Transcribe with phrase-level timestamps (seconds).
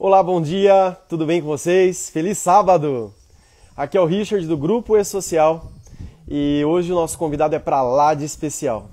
[0.00, 2.08] Olá, bom dia, tudo bem com vocês?
[2.08, 3.12] Feliz sábado!
[3.76, 5.72] Aqui é o Richard do Grupo E-Social
[6.28, 8.90] e hoje o nosso convidado é para lá de especial.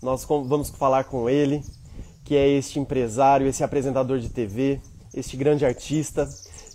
[0.00, 1.60] Nós vamos falar com ele,
[2.24, 4.80] que é este empresário, esse apresentador de TV,
[5.12, 6.24] este grande artista,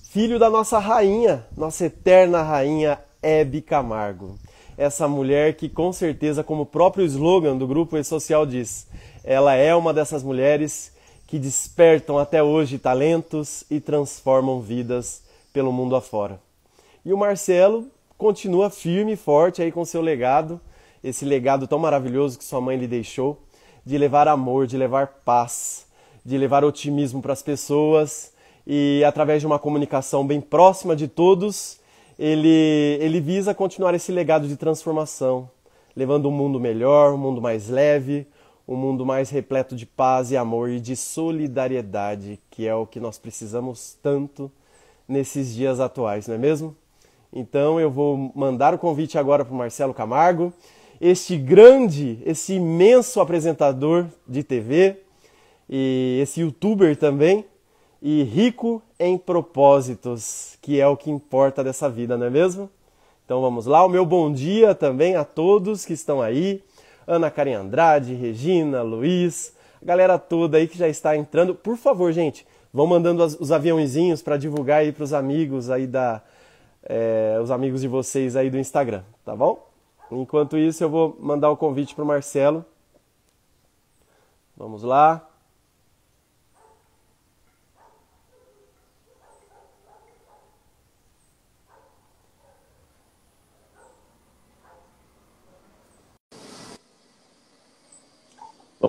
[0.09, 4.37] filho da nossa rainha, nossa eterna rainha Hebe Camargo.
[4.77, 8.87] Essa mulher que com certeza, como o próprio slogan do Grupo E-Social diz,
[9.23, 10.91] ela é uma dessas mulheres
[11.29, 15.21] que despertam até hoje talentos e transformam vidas
[15.53, 16.39] pelo mundo afora.
[17.05, 17.85] E o Marcelo
[18.17, 20.59] continua firme e forte aí com seu legado,
[21.03, 23.39] esse legado tão maravilhoso que sua mãe lhe deixou,
[23.85, 25.85] de levar amor, de levar paz,
[26.25, 28.33] de levar otimismo para as pessoas
[28.65, 31.79] e através de uma comunicação bem próxima de todos,
[32.17, 35.47] ele, ele visa continuar esse legado de transformação,
[35.95, 38.25] levando um mundo melhor, um mundo mais leve,
[38.69, 42.99] um mundo mais repleto de paz e amor e de solidariedade, que é o que
[42.99, 44.51] nós precisamos tanto
[45.07, 46.75] nesses dias atuais, não é mesmo?
[47.33, 50.53] Então eu vou mandar o convite agora para o Marcelo Camargo,
[51.01, 54.97] este grande, esse imenso apresentador de TV
[55.67, 57.45] e esse youtuber também,
[57.99, 62.69] e rico em propósitos, que é o que importa dessa vida, não é mesmo?
[63.25, 66.61] Então vamos lá, o meu bom dia também a todos que estão aí
[67.09, 71.55] Ana Karen Andrade, Regina, Luiz, a galera toda aí que já está entrando.
[71.55, 76.21] Por favor, gente, vão mandando os aviãozinhos para divulgar aí para os amigos aí da,
[76.83, 79.67] é, os amigos de vocês aí do Instagram, tá bom?
[80.11, 82.63] Enquanto isso, eu vou mandar o convite para o Marcelo.
[84.55, 85.28] Vamos lá.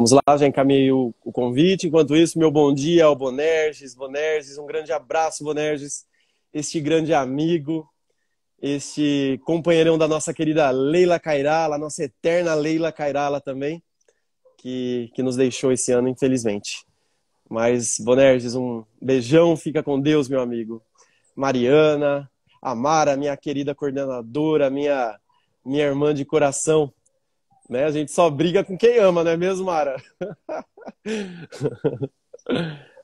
[0.01, 1.87] Vamos lá, já encaminhei o, o, convite.
[1.87, 3.95] Enquanto isso, meu bom dia ao Bonerges.
[3.95, 6.07] Bonerges, um grande abraço, Bonerges.
[6.55, 7.87] Este grande amigo,
[8.63, 13.83] este companheirão da nossa querida Leila Cairala, nossa eterna Leila Cairala também,
[14.57, 16.83] que, que nos deixou esse ano, infelizmente.
[17.47, 20.83] Mas, Bonerges, um beijão, fica com Deus, meu amigo.
[21.37, 22.27] Mariana,
[22.63, 25.21] Amara, minha querida coordenadora, minha,
[25.63, 26.91] minha irmã de coração,
[27.71, 27.85] né?
[27.85, 30.03] A gente só briga com quem ama, não é mesmo, Mara?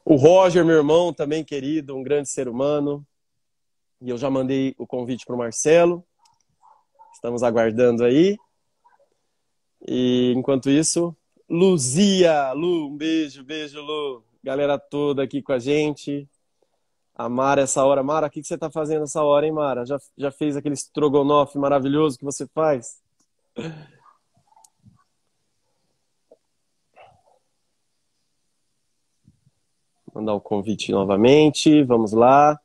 [0.04, 3.06] o Roger, meu irmão, também querido, um grande ser humano.
[4.02, 6.04] E eu já mandei o convite para o Marcelo.
[7.14, 8.36] Estamos aguardando aí.
[9.86, 11.16] E enquanto isso,
[11.48, 14.24] Luzia, Lu, um beijo, beijo, Lu.
[14.42, 16.28] Galera toda aqui com a gente.
[17.14, 18.02] A Mara, essa hora.
[18.02, 19.86] Mara, o que, que você está fazendo essa hora, hein, Mara?
[19.86, 23.00] Já, já fez aquele estrogonofe maravilhoso que você faz?
[30.16, 31.82] Mandar o convite novamente.
[31.84, 32.58] Vamos lá.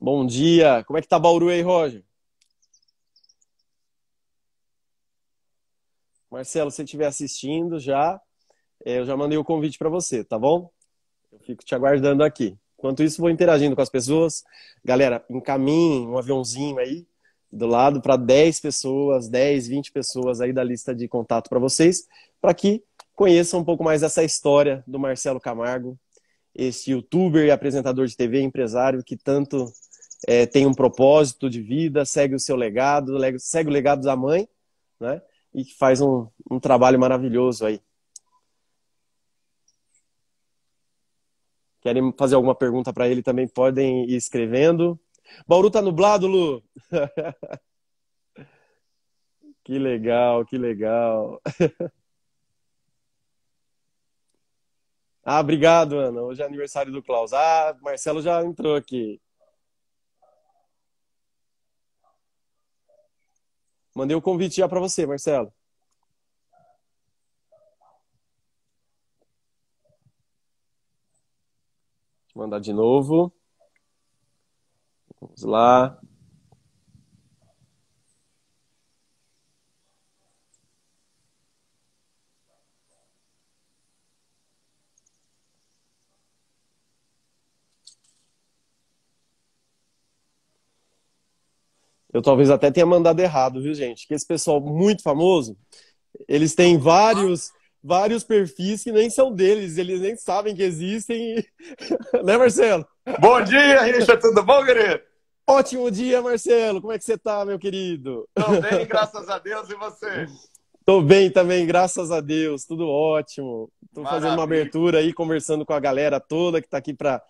[0.00, 0.82] Bom dia.
[0.84, 2.04] Como é que tá Bauru aí, Roger?
[6.30, 8.20] Marcelo, se estiver assistindo já,
[8.84, 10.70] eu já mandei o convite para você, tá bom?
[11.32, 12.56] Eu fico te aguardando aqui.
[12.78, 14.42] Enquanto isso, vou interagindo com as pessoas.
[14.84, 17.06] Galera, encaminhe um aviãozinho aí
[17.50, 22.08] do lado para 10 pessoas, 10, 20 pessoas aí da lista de contato para vocês,
[22.40, 22.82] para que
[23.14, 25.98] conheçam um pouco mais essa história do Marcelo Camargo,
[26.54, 29.70] esse youtuber e apresentador de TV, empresário que tanto
[30.26, 34.48] é, tem um propósito de vida, segue o seu legado, segue o legado da mãe,
[34.98, 35.20] né?
[35.54, 37.80] E que faz um, um trabalho maravilhoso aí.
[41.82, 44.98] Querem fazer alguma pergunta para ele também podem ir escrevendo.
[45.46, 46.62] Bauru tá nublado, Lu?
[49.64, 51.40] que legal, que legal.
[55.24, 56.22] ah, obrigado, Ana.
[56.22, 57.32] Hoje é aniversário do Klaus.
[57.32, 59.20] Ah, Marcelo já entrou aqui.
[63.94, 65.52] Mandei o convite já para você, Marcelo.
[72.34, 73.32] Mandar de novo.
[75.20, 75.98] Vamos lá.
[92.12, 94.06] Eu talvez até tenha mandado errado, viu, gente?
[94.06, 95.56] Que esse pessoal muito famoso,
[96.28, 97.50] eles têm vários
[97.82, 101.44] vários perfis que nem são deles, eles nem sabem que existem.
[102.24, 102.86] né, Marcelo?
[103.18, 105.00] Bom dia, Richard, tudo bom, querido?
[105.46, 106.80] Ótimo dia, Marcelo.
[106.80, 108.28] Como é que você tá, meu querido?
[108.34, 110.26] Tô bem, graças a Deus, e você?
[110.84, 112.64] Tô bem também, graças a Deus.
[112.64, 113.70] Tudo ótimo.
[113.92, 114.22] Tô Maravilha.
[114.22, 117.20] fazendo uma abertura aí, conversando com a galera toda que tá aqui para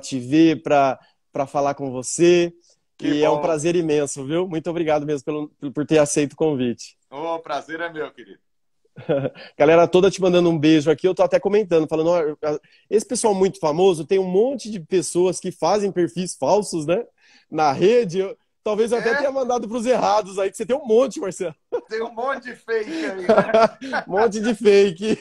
[0.00, 0.98] te ver, para
[1.46, 2.52] falar com você.
[2.98, 3.26] Que e bom.
[3.26, 4.46] é um prazer imenso, viu?
[4.46, 6.98] Muito obrigado mesmo pelo, por ter aceito o convite.
[7.10, 8.38] O prazer é meu, querido.
[9.56, 11.06] Galera toda te mandando um beijo aqui.
[11.06, 12.58] Eu tô até comentando, falando, ó,
[12.88, 17.04] esse pessoal muito famoso tem um monte de pessoas que fazem perfis falsos, né?
[17.50, 18.20] Na rede.
[18.20, 19.00] Eu, talvez eu é?
[19.00, 21.54] até tenha mandado para os errados aí, que você tem um monte, Marcelo.
[21.88, 23.22] Tem um monte de fake aí.
[23.22, 24.04] Né?
[24.06, 25.18] um monte de fake.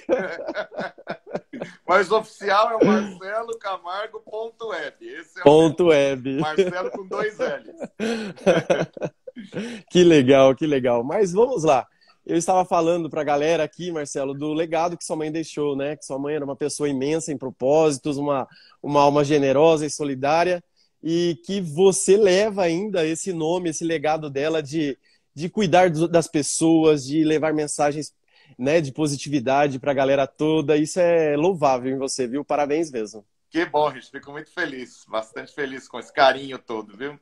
[1.88, 4.96] Mas o oficial é o Marcelo Camargo.web.
[5.02, 6.40] Esse é ponto web.
[6.40, 7.90] Marcelo com dois L's.
[9.90, 11.04] que legal, que legal.
[11.04, 11.88] Mas vamos lá.
[12.30, 15.96] Eu estava falando para a galera aqui, Marcelo, do legado que sua mãe deixou, né?
[15.96, 18.48] Que sua mãe era uma pessoa imensa em propósitos, uma,
[18.84, 20.64] uma alma generosa e solidária,
[21.02, 24.96] e que você leva ainda esse nome, esse legado dela de,
[25.34, 28.14] de cuidar das pessoas, de levar mensagens
[28.60, 30.78] né, de positividade para a galera toda.
[30.78, 32.46] Isso é louvável em você, viu?
[32.46, 33.26] Parabéns mesmo.
[33.50, 34.12] Que bom, Rich.
[34.12, 37.20] Fico muito feliz, bastante feliz com esse carinho todo, viu?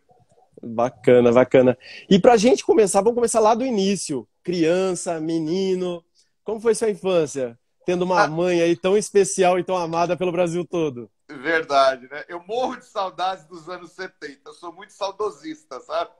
[0.61, 1.77] Bacana, bacana.
[2.09, 4.27] E para a gente começar, vamos começar lá do início.
[4.47, 6.01] Criança, menino.
[6.41, 7.59] Como foi sua infância?
[7.85, 8.27] Tendo uma ah.
[8.29, 11.11] mãe aí tão especial e tão amada pelo Brasil todo.
[11.27, 12.23] Verdade, né?
[12.29, 14.39] Eu morro de saudades dos anos 70.
[14.45, 16.11] Eu sou muito saudosista, sabe?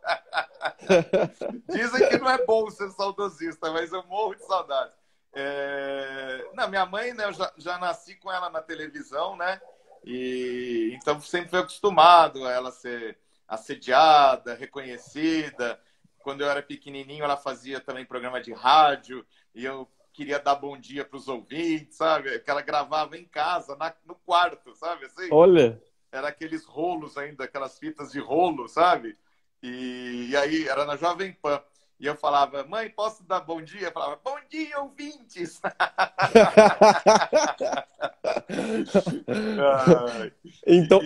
[1.71, 4.94] Dizem que não é bom ser saudosista, mas eu morro de saudades.
[5.33, 6.50] É...
[6.53, 7.24] Não, minha mãe, né?
[7.24, 9.62] Eu já, já nasci com ela na televisão, né?
[10.03, 15.79] E então sempre fui acostumado a ela ser assediada, reconhecida.
[16.27, 19.25] Quando eu era pequenininho, ela fazia também programa de rádio
[19.56, 22.38] e eu queria dar bom dia para os ouvintes, sabe?
[22.39, 25.06] Que ela gravava em casa, na, no quarto, sabe?
[25.06, 25.81] Assim, Olha!
[26.12, 29.18] Era aqueles rolos ainda, aquelas fitas de rolo, sabe?
[29.63, 31.63] E, e aí era na Jovem Pan.
[31.97, 33.88] E eu falava, mãe, posso dar bom dia?
[33.88, 35.62] Eu falava, bom dia, ouvintes!
[40.68, 41.00] então,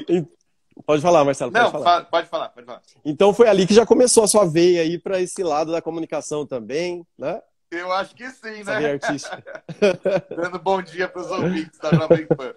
[0.85, 1.51] Pode falar, Marcelo.
[1.51, 2.06] Pode Não, falar.
[2.06, 2.81] Pode falar, pode falar.
[3.03, 6.45] Então foi ali que já começou a sua veia aí para esse lado da comunicação
[6.45, 7.41] também, né?
[7.71, 8.79] Eu acho que sim, né?
[8.79, 9.63] Veia artística.
[10.35, 12.53] Dando bom dia para os ouvintes da Jovem Pan.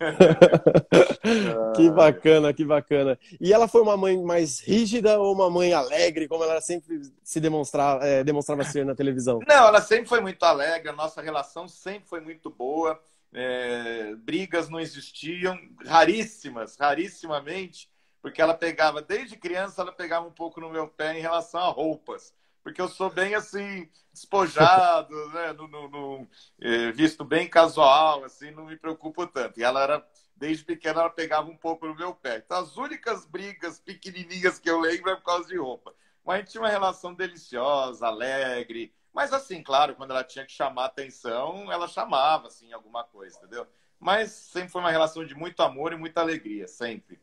[1.76, 3.18] que bacana, que bacana.
[3.38, 7.40] E ela foi uma mãe mais rígida ou uma mãe alegre, como ela sempre se
[7.40, 9.38] demonstrava, é, demonstrava ser na televisão?
[9.46, 12.98] Não, ela sempre foi muito alegre, a nossa relação sempre foi muito boa
[13.34, 17.90] é, brigas não existiam, raríssimas, rarissimamente,
[18.22, 21.68] porque ela pegava, desde criança, ela pegava um pouco no meu pé em relação a
[21.68, 22.32] roupas.
[22.62, 25.52] Porque eu sou bem assim, despojado, né?
[25.52, 26.28] no, no, no
[26.62, 29.60] é, visto bem casual, assim, não me preocupo tanto.
[29.60, 32.38] E ela era, desde pequena, ela pegava um pouco no meu pé.
[32.38, 35.94] Então, as únicas brigas pequenininhas que eu lembro é por causa de roupa.
[36.24, 40.52] Mas a gente tinha uma relação deliciosa, alegre, mas assim, claro, quando ela tinha que
[40.52, 43.64] chamar atenção, ela chamava, assim, alguma coisa, entendeu?
[44.00, 47.18] Mas sempre foi uma relação de muito amor e muita alegria, sempre.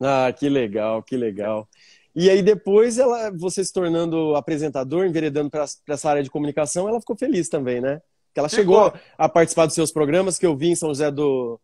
[0.00, 1.68] Ah, que legal, que legal.
[2.14, 7.00] E aí depois ela, você se tornando apresentador, enveredando para essa área de comunicação, ela
[7.00, 8.02] ficou feliz também, né?
[8.34, 8.62] Que ela ficou.
[8.62, 11.58] chegou a participar dos seus programas que eu vi em São José do,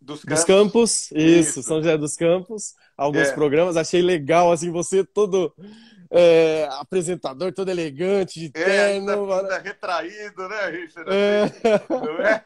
[0.00, 0.38] dos Campos.
[0.38, 1.10] Dos Campos.
[1.12, 2.74] Isso, Isso, São José dos Campos.
[2.96, 3.34] Alguns é.
[3.34, 5.54] programas, achei legal, assim, você todo
[6.10, 9.10] é, apresentador todo elegante, de é, terno.
[9.10, 11.10] Ainda, ainda retraído, né, Richard?
[11.10, 11.44] É.
[11.88, 12.44] Não é?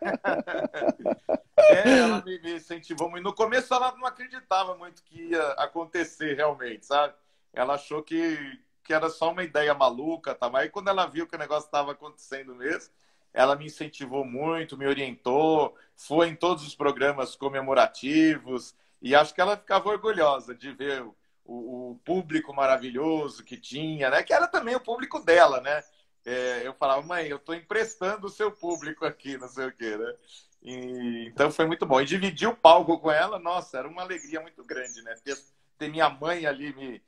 [1.57, 3.25] é, ela me, me incentivou muito.
[3.25, 7.15] No começo ela não acreditava muito que ia acontecer realmente, sabe?
[7.55, 10.51] Ela achou que, que era só uma ideia maluca, tá?
[10.51, 12.93] mas aí quando ela viu que o negócio estava acontecendo mesmo,
[13.33, 19.41] ela me incentivou muito, me orientou, foi em todos os programas comemorativos, e acho que
[19.41, 21.05] ela ficava orgulhosa de ver
[21.45, 24.23] o, o, público maravilhoso que tinha, né?
[24.23, 25.83] Que era também o público dela, né?
[26.25, 29.97] É, eu falava, mãe, eu estou emprestando o seu público aqui, não sei o quê,
[29.97, 30.15] né?
[30.63, 32.01] E, então foi muito bom.
[32.01, 35.15] E dividir o palco com ela, nossa, era uma alegria muito grande, né?
[35.23, 35.37] Ter,
[35.79, 37.03] ter minha mãe ali, me,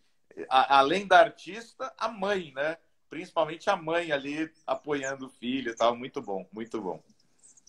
[0.50, 2.76] a, além da artista, a mãe, né?
[3.08, 7.02] Principalmente a mãe ali apoiando o filho, estava muito bom, muito bom.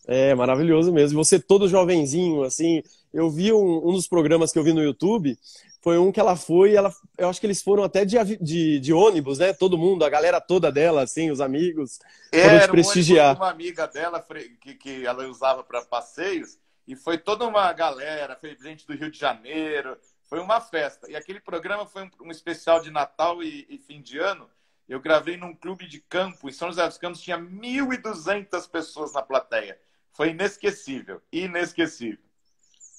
[0.06, 1.24] É, maravilhoso mesmo.
[1.24, 2.82] Você todo jovenzinho, assim,
[3.14, 5.38] eu vi um, um dos programas que eu vi no YouTube,
[5.88, 8.92] foi um que ela foi, ela, eu acho que eles foram até de, de, de,
[8.92, 9.54] ônibus, né?
[9.54, 11.98] Todo mundo, a galera toda dela, assim, os amigos,
[12.30, 13.38] é, foram te prestigiar.
[13.38, 14.22] Um uma amiga dela
[14.60, 19.10] que, que ela usava para passeios, e foi toda uma galera, foi gente do Rio
[19.10, 21.10] de Janeiro, foi uma festa.
[21.10, 24.50] E aquele programa foi um, um especial de Natal e, e, fim de ano.
[24.90, 29.22] Eu gravei num clube de campo, em São José dos Campos, tinha 1.200 pessoas na
[29.22, 29.80] plateia.
[30.12, 32.20] foi inesquecível, inesquecível.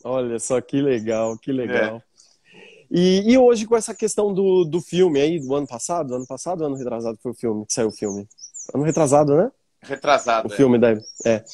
[0.02, 1.97] Olha só que legal, que legal.
[1.97, 2.08] É.
[2.90, 6.61] E, e, hoje com essa questão do, do filme aí, do ano passado, ano passado
[6.62, 8.26] ou ano retrasado foi o filme, que saiu o filme?
[8.75, 9.50] Ano retrasado, né?
[9.80, 10.49] Retrasado.
[10.49, 10.57] O é.
[10.57, 10.92] filme da.
[11.25, 11.45] É.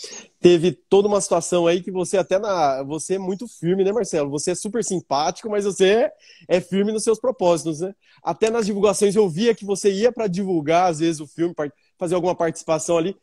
[0.40, 2.82] Teve toda uma situação aí que você até na.
[2.84, 4.30] Você é muito firme, né, Marcelo?
[4.30, 6.10] Você é super simpático, mas você
[6.48, 7.94] é firme nos seus propósitos, né?
[8.22, 11.54] Até nas divulgações eu via que você ia para divulgar, às vezes, o filme,
[11.98, 13.14] fazer alguma participação ali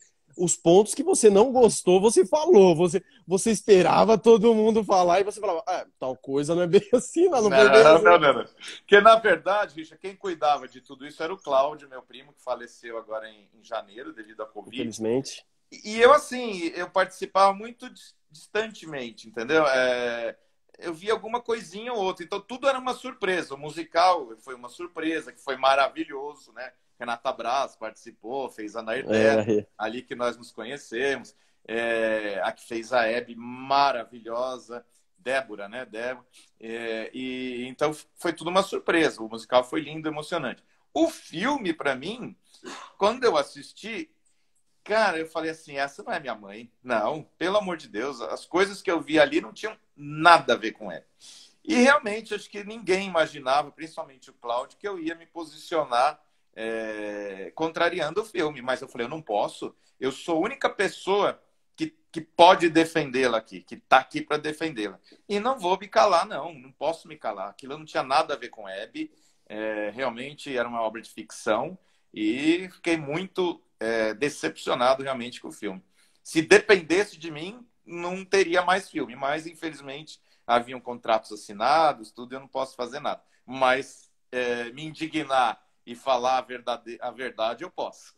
[0.44, 2.76] os pontos que você não gostou, você falou.
[2.76, 6.82] Você, você esperava todo mundo falar e você falava, ah, tal coisa não é bem
[6.94, 8.04] assim, não, não, não foi bem não, assim.
[8.04, 8.46] Não, não, não.
[8.80, 12.44] Porque, na verdade, Richard, quem cuidava de tudo isso era o Cláudio, meu primo, que
[12.44, 14.76] faleceu agora em, em janeiro devido à Covid.
[14.76, 15.46] Infelizmente.
[15.72, 17.88] E, e eu, assim, eu participava muito
[18.30, 19.66] distantemente, entendeu?
[19.68, 20.36] É,
[20.80, 22.26] eu vi alguma coisinha ou outra.
[22.26, 23.54] Então, tudo era uma surpresa.
[23.54, 26.72] O musical foi uma surpresa, que foi maravilhoso, né?
[27.01, 29.67] Renata Braz participou, fez a Nairté, é.
[29.75, 31.36] ali que nós nos conhecemos.
[31.67, 34.86] É, a que fez a Hebe, maravilhosa.
[35.17, 35.84] Débora, né?
[35.84, 36.25] Débora.
[36.60, 39.22] É, e então foi tudo uma surpresa.
[39.22, 40.63] O musical foi lindo, emocionante.
[40.93, 42.36] O filme, para mim,
[43.00, 44.12] quando eu assisti,
[44.84, 46.72] cara, eu falei assim: essa não é minha mãe.
[46.84, 50.58] Não, pelo amor de Deus, as coisas que eu vi ali não tinham nada a
[50.58, 51.05] ver com ela.
[51.63, 56.20] E realmente, acho que ninguém imaginava, principalmente o Cláudio, que eu ia me posicionar
[56.55, 58.62] é, contrariando o filme.
[58.62, 59.75] Mas eu falei, eu não posso.
[60.00, 61.41] Eu sou a única pessoa
[61.75, 65.00] que, que pode defendê-la aqui, que está aqui para defendê-la.
[65.27, 66.53] E não vou me calar, não.
[66.53, 67.50] Não posso me calar.
[67.50, 69.12] Aquilo não tinha nada a ver com Hebe.
[69.48, 71.77] É, realmente era uma obra de ficção.
[72.13, 75.81] E fiquei muito é, decepcionado realmente com o filme.
[76.24, 79.15] Se dependesse de mim, não teria mais filme.
[79.15, 83.22] Mas, infelizmente, haviam contratos assinados, tudo, eu não posso fazer nada.
[83.46, 85.62] Mas é, me indignar
[85.92, 88.14] e falar a verdade, a verdade, eu posso.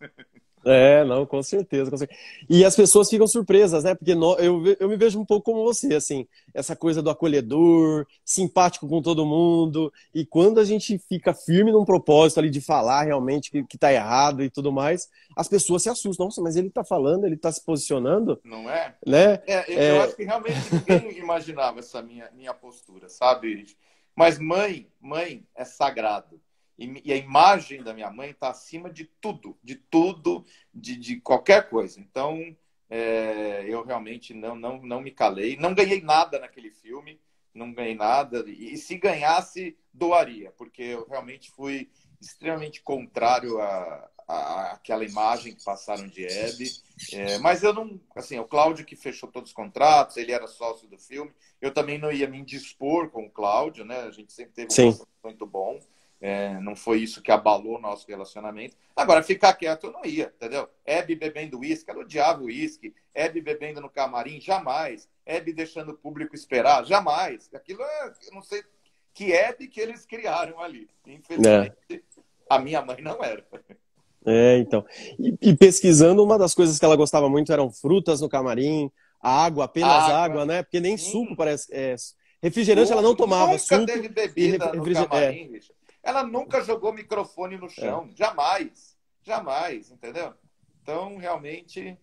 [0.66, 2.20] É, não, com certeza, com certeza.
[2.50, 3.96] E as pessoas ficam surpresas, né?
[3.96, 8.08] Porque no, eu, eu me vejo um pouco como você, assim, essa coisa do acolhedor,
[8.24, 9.92] simpático com todo mundo.
[10.14, 13.92] E quando a gente fica firme num propósito ali de falar realmente que, que tá
[13.92, 16.28] errado e tudo mais, as pessoas se assustam.
[16.28, 18.40] Nossa, mas ele tá falando, ele tá se posicionando.
[18.44, 18.96] Não é?
[19.06, 19.42] Né?
[19.46, 19.92] É, eu, é...
[19.92, 23.66] eu acho que realmente ninguém imaginava essa minha, minha postura, sabe?
[24.16, 26.40] Mas mãe, mãe é sagrado.
[26.78, 31.70] E, a imagem da minha mãe está acima de tudo, de tudo, de, de qualquer
[31.70, 32.00] coisa.
[32.00, 32.56] Então,
[32.90, 35.56] é, eu realmente não, não, não me calei.
[35.58, 37.20] Não ganhei nada naquele filme,
[37.54, 38.44] não ganhei nada.
[38.48, 41.90] E, se ganhasse, doaria, porque eu realmente fui
[42.20, 46.70] extremamente contrário a, a, aquela imagem que passaram de Hebe.
[47.12, 48.00] É, mas eu não.
[48.16, 51.32] Assim, o Cláudio que fechou todos os contratos, ele era sócio do filme.
[51.62, 54.02] Eu também não ia me indispor com o Cláudio, né?
[54.02, 55.80] A gente sempre teve um muito bom.
[56.26, 58.78] É, não foi isso que abalou nosso relacionamento.
[58.96, 60.70] Agora, ficar quieto eu não ia, entendeu?
[60.86, 62.96] Hebe bebendo uísque, ela odiava uísque.
[63.14, 65.06] Hebe bebendo no camarim, jamais.
[65.26, 67.50] Hebe deixando o público esperar, jamais.
[67.54, 68.64] Aquilo é, eu não sei
[69.14, 70.88] que Hebe que eles criaram ali.
[71.06, 72.00] Infelizmente, é.
[72.50, 73.46] a minha mãe não era.
[74.26, 74.86] É, então.
[75.20, 78.90] E, e, pesquisando, uma das coisas que ela gostava muito eram frutas no camarim,
[79.20, 80.64] água, apenas água, água né?
[80.64, 81.12] Porque nem Sim.
[81.12, 81.68] suco parece.
[81.70, 81.96] É,
[82.42, 83.52] refrigerante ela não tomava.
[83.52, 85.83] Nunca suco teve bebida no camarim, é.
[86.04, 88.16] Ela nunca jogou microfone no chão, é.
[88.16, 90.34] jamais, jamais, entendeu?
[90.82, 91.98] Então, realmente.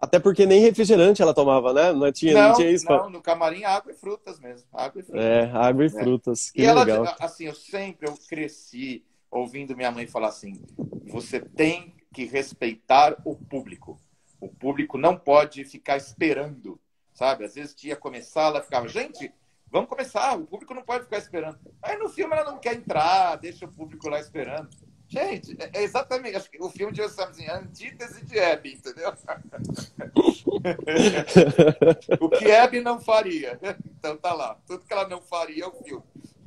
[0.00, 1.92] Até porque nem refrigerante ela tomava, né?
[1.92, 2.86] Não tinha, não, não tinha isso.
[2.86, 4.66] Não, no camarim água e frutas mesmo.
[4.72, 5.22] Água e frutas.
[5.22, 5.90] É, água e é.
[5.90, 6.52] frutas.
[6.54, 6.88] E legal.
[6.88, 10.64] ela, assim, eu sempre eu cresci ouvindo minha mãe falar assim:
[11.06, 14.00] você tem que respeitar o público.
[14.40, 16.80] O público não pode ficar esperando,
[17.12, 17.44] sabe?
[17.44, 19.30] Às vezes ia começar, ela ficava, gente,
[19.70, 21.58] Vamos começar, o público não pode ficar esperando.
[21.80, 24.68] Aí no filme ela não quer entrar, deixa o público lá esperando.
[25.10, 26.36] Gente, é, é exatamente.
[26.36, 29.12] Acho que o filme de assim, a antítese de Hebe, entendeu?
[32.20, 33.58] o que Hebe não faria.
[33.98, 34.56] Então tá lá.
[34.66, 36.04] Tudo que ela não faria é o filme.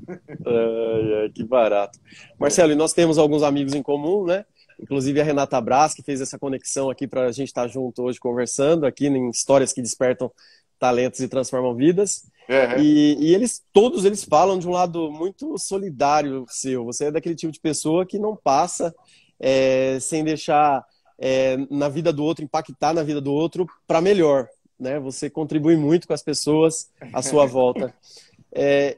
[0.09, 1.99] Ai, ai, que barato.
[2.39, 4.45] Marcelo, e nós temos alguns amigos em comum, né?
[4.79, 8.19] Inclusive a Renata Brás, que fez essa conexão aqui para a gente estar junto hoje
[8.19, 10.31] conversando aqui em Histórias que Despertam
[10.79, 12.25] Talentos e Transformam Vidas.
[12.49, 12.83] Uhum.
[12.83, 16.85] E, e, eles, todos eles falam de um lado muito solidário seu.
[16.85, 18.93] Você é daquele tipo de pessoa que não passa
[19.39, 20.85] é, sem deixar
[21.17, 24.47] é, na vida do outro, impactar na vida do outro para melhor.
[24.79, 24.99] Né?
[24.99, 27.93] Você contribui muito com as pessoas à sua volta.
[28.51, 28.97] É,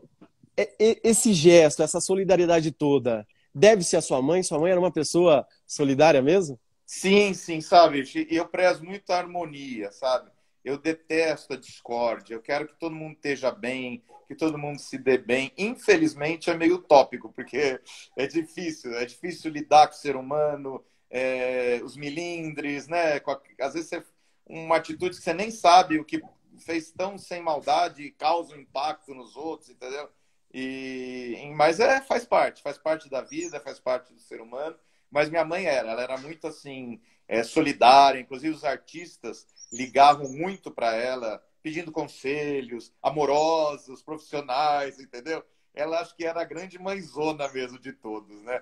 [0.57, 0.69] é
[1.03, 4.41] esse gesto, essa solidariedade toda, deve-se à sua mãe?
[4.41, 6.59] Sua mãe era uma pessoa solidária mesmo?
[6.85, 8.03] Sim, sim, sabe?
[8.29, 10.29] Eu prezo muito a harmonia, sabe?
[10.65, 12.33] Eu detesto a discórdia.
[12.33, 15.51] Eu quero que todo mundo esteja bem, que todo mundo se dê bem.
[15.57, 17.79] Infelizmente é meio utópico, porque
[18.17, 18.93] é difícil.
[18.97, 23.21] É difícil lidar com o ser humano, é, os milindres, né?
[23.61, 24.03] Às vezes você
[24.47, 26.21] uma atitude que você nem sabe o que
[26.59, 30.09] fez tão sem maldade causa um impacto nos outros, entendeu?
[30.53, 34.75] E, mas é, faz parte, faz parte da vida, faz parte do ser humano.
[35.15, 40.69] Mas minha mãe era, ela era muito assim, é, solidária, inclusive os artistas ligavam muito
[40.69, 45.41] para ela, pedindo conselhos, amorosos, profissionais, entendeu?
[45.73, 48.61] Ela acho que era a grande mãezona mesmo de todos, né?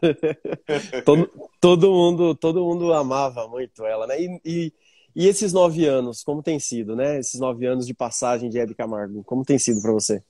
[1.04, 1.30] todo,
[1.60, 4.18] todo, mundo, todo mundo amava muito ela, né?
[4.18, 4.72] E, e,
[5.14, 7.18] e, esses nove anos, como tem sido, né?
[7.18, 10.24] Esses nove anos de passagem de Hebe Camargo, como tem sido para você?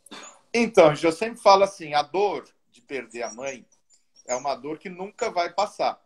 [0.53, 3.65] Então, eu sempre falo assim, a dor de perder a mãe
[4.27, 6.01] é uma dor que nunca vai passar,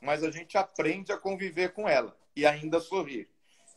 [0.00, 3.28] mas a gente aprende a conviver com ela e ainda sorrir.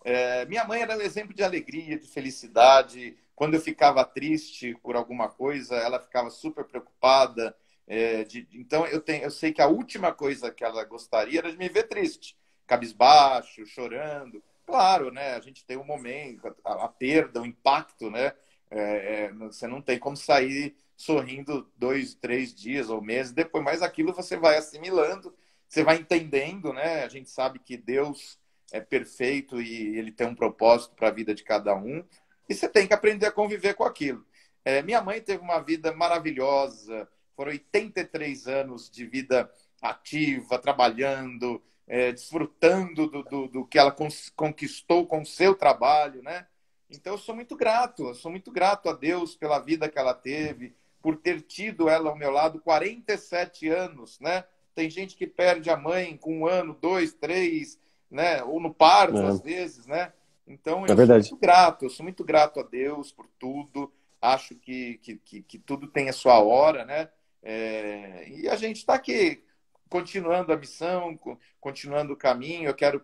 [0.04, 3.18] É, minha mãe era um exemplo de alegria, de felicidade.
[3.36, 7.56] Quando eu ficava triste por alguma coisa, ela ficava super preocupada.
[7.88, 11.52] É, de, então eu, tenho, eu sei que a última coisa que ela gostaria era
[11.52, 12.38] de me ver triste,
[12.68, 14.44] cabisbaixo, chorando.
[14.66, 15.34] Claro, né?
[15.36, 18.34] A gente tem um momento, a, a perda, o impacto, né?
[18.70, 23.82] É, é, você não tem como sair sorrindo dois, três dias ou meses depois, mas
[23.82, 25.36] aquilo você vai assimilando,
[25.68, 27.04] você vai entendendo, né?
[27.04, 28.40] A gente sabe que Deus
[28.72, 32.04] é perfeito e ele tem um propósito para a vida de cada um,
[32.48, 34.26] e você tem que aprender a conviver com aquilo.
[34.64, 42.12] É, minha mãe teve uma vida maravilhosa, foram 83 anos de vida ativa, trabalhando, é,
[42.12, 43.96] desfrutando do, do, do, que ela
[44.36, 46.48] conquistou com o seu trabalho, né?
[46.90, 50.14] Então eu sou muito grato, eu sou muito grato a Deus pela vida que ela
[50.14, 50.76] teve,
[51.06, 54.44] por ter tido ela ao meu lado 47 anos, né?
[54.74, 58.44] Tem gente que perde a mãe com um ano, dois, três, né?
[58.44, 59.28] Ou no parto, é.
[59.28, 60.12] às vezes, né?
[60.48, 63.94] Então, eu é sou muito grato, eu sou muito grato a Deus por tudo.
[64.20, 67.08] Acho que, que, que, que tudo tem a sua hora, né?
[67.44, 68.28] É...
[68.28, 69.44] e a gente está aqui
[69.88, 71.20] continuando a missão,
[71.62, 72.68] continuando o caminho.
[72.68, 73.00] Eu quero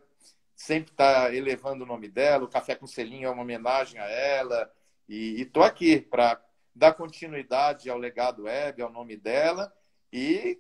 [0.56, 2.46] sempre estar tá elevando o nome dela.
[2.46, 4.74] O Café com Selinho é uma homenagem a ela.
[5.08, 6.42] E estou aqui para
[6.76, 9.72] dar continuidade ao legado web, ao nome dela
[10.12, 10.60] e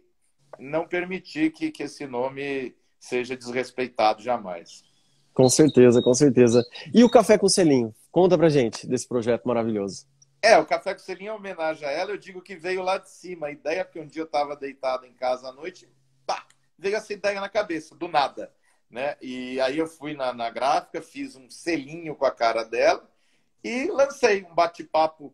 [0.59, 4.83] não permitir que, que esse nome seja desrespeitado jamais.
[5.33, 6.63] Com certeza, com certeza.
[6.93, 7.95] E o Café com Selinho?
[8.11, 10.05] Conta pra gente desse projeto maravilhoso.
[10.41, 12.11] É, o Café com Selinho é homenagem a ela.
[12.11, 13.47] Eu digo que veio lá de cima.
[13.47, 15.89] A ideia, porque um dia eu estava deitado em casa à noite,
[16.25, 16.45] pá,
[16.77, 18.51] veio essa ideia na cabeça, do nada
[18.91, 19.15] né?
[19.21, 23.09] E aí eu fui na, na gráfica, fiz um selinho com a cara dela
[23.63, 25.33] e lancei um bate-papo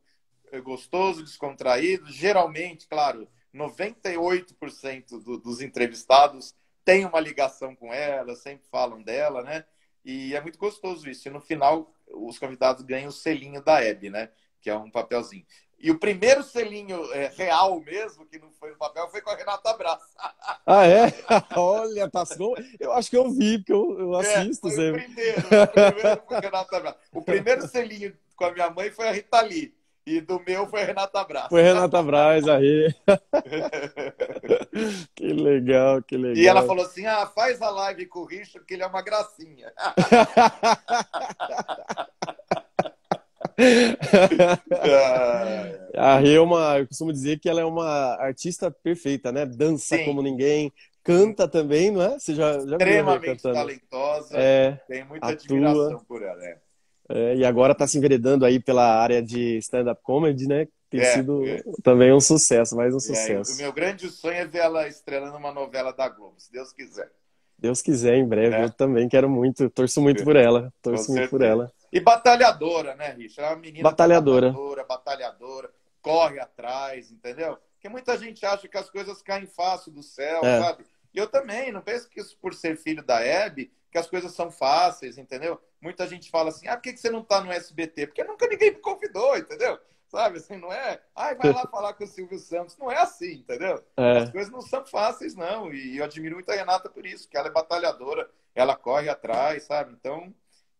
[0.63, 2.11] gostoso, descontraído.
[2.11, 6.55] Geralmente, claro, 98% do, dos entrevistados
[6.85, 9.65] têm uma ligação com ela, sempre falam dela, né?
[10.05, 11.27] E é muito gostoso isso.
[11.27, 14.29] E no final, os convidados ganham o selinho da Hebe, né?
[14.61, 15.45] Que é um papelzinho.
[15.79, 19.35] E o primeiro selinho é, real mesmo, que não foi no papel, foi com a
[19.35, 20.07] Renata Braça.
[20.69, 21.13] Ah, é?
[21.55, 22.57] Olha, passou.
[22.77, 25.01] Eu acho que eu vi, porque eu, eu é, assisto é, sempre.
[25.01, 26.97] O primeiro, o primeiro foi a Renata Braça.
[27.13, 29.73] O primeiro selinho com a minha mãe foi a Rita Lee.
[30.07, 31.49] E do meu foi Renata Braça.
[31.49, 32.95] Foi Renata Braz, aí.
[35.13, 36.37] que legal, que legal.
[36.37, 39.01] E ela falou assim: ah, faz a live com o Richard, que ele é uma
[39.01, 39.69] gracinha.
[45.97, 49.45] a Rê é uma, eu costumo dizer que ela é uma artista perfeita, né?
[49.45, 50.05] Dança Sim.
[50.05, 50.71] como ninguém,
[51.03, 52.17] canta também, não é?
[52.17, 55.43] Você já, já Extremamente talentosa, é, tem muita atua.
[55.43, 56.41] admiração por ela.
[56.45, 56.65] É.
[57.09, 60.67] É, e agora está se enveredando aí pela área de stand-up comedy, né?
[60.89, 61.63] Tem é, sido é.
[61.83, 63.53] também um sucesso, mais um sucesso.
[63.53, 67.11] o meu grande sonho é ver ela estrelando uma novela da Globo, se Deus quiser.
[67.57, 68.55] Deus quiser, em breve.
[68.55, 68.63] É.
[68.63, 70.71] Eu também quero muito, torço muito por ela.
[70.81, 71.71] Torço muito por ela.
[71.91, 73.41] E batalhadora, né, Richard?
[73.41, 74.51] É uma menina batalhadora.
[74.51, 75.69] batalhadora, batalhadora,
[76.01, 77.57] corre atrás, entendeu?
[77.73, 80.61] Porque muita gente acha que as coisas caem fácil do céu, é.
[80.61, 80.85] sabe?
[81.13, 84.33] E eu também, não penso que isso por ser filho da Hebe, que as coisas
[84.33, 85.61] são fáceis, entendeu?
[85.81, 88.07] Muita gente fala assim, ah, por que você não tá no SBT?
[88.07, 89.79] Porque nunca ninguém me convidou, entendeu?
[90.07, 92.77] Sabe, assim, não é, ai, vai lá falar com o Silvio Santos.
[92.77, 93.83] Não é assim, entendeu?
[93.97, 94.19] É.
[94.19, 95.73] As coisas não são fáceis, não.
[95.73, 99.63] E eu admiro muito a Renata por isso, que ela é batalhadora, ela corre atrás,
[99.63, 99.93] sabe?
[99.93, 100.33] Então,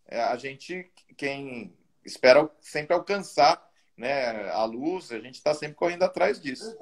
[0.06, 3.67] é, a gente, quem espera sempre alcançar
[3.98, 6.78] né, a luz, a gente está sempre correndo atrás disso.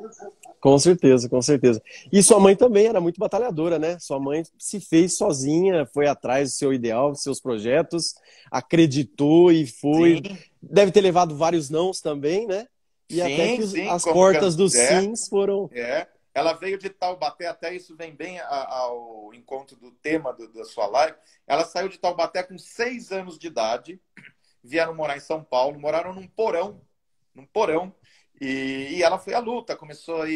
[0.59, 1.81] Com certeza, com certeza.
[2.11, 3.97] E sua mãe também era muito batalhadora, né?
[3.99, 8.15] Sua mãe se fez sozinha, foi atrás do seu ideal, dos seus projetos,
[8.51, 10.21] acreditou e foi.
[10.25, 10.37] Sim.
[10.61, 12.67] Deve ter levado vários nãos também, né?
[13.09, 15.69] E sim, até que sim, as portas dos é, sims foram.
[15.71, 16.07] É.
[16.33, 20.85] Ela veio de Taubaté, até isso vem bem ao encontro do tema do, da sua
[20.85, 21.15] live.
[21.47, 24.01] Ela saiu de Taubaté com seis anos de idade,
[24.61, 26.81] vieram morar em São Paulo, moraram num porão,
[27.35, 27.93] num porão,
[28.39, 30.27] e, e ela foi à luta, começou a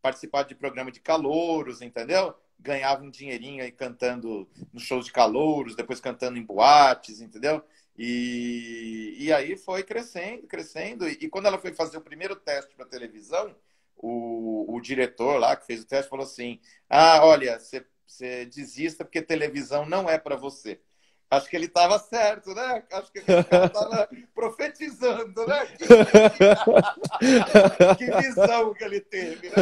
[0.00, 2.34] participar de programa de calouros, entendeu?
[2.58, 7.62] ganhava um dinheirinho aí cantando nos shows de calouros, depois cantando em boates, entendeu?
[7.96, 11.08] E, e aí foi crescendo, crescendo.
[11.08, 13.54] E, e quando ela foi fazer o primeiro teste para televisão,
[13.96, 19.22] o, o diretor lá que fez o teste falou assim: Ah, olha, você desista porque
[19.22, 20.80] televisão não é para você.
[21.28, 22.84] Acho que ele estava certo, né?
[22.92, 25.66] Acho que ele estava profetizando, né?
[27.98, 29.54] Que, visão que ele teve, né?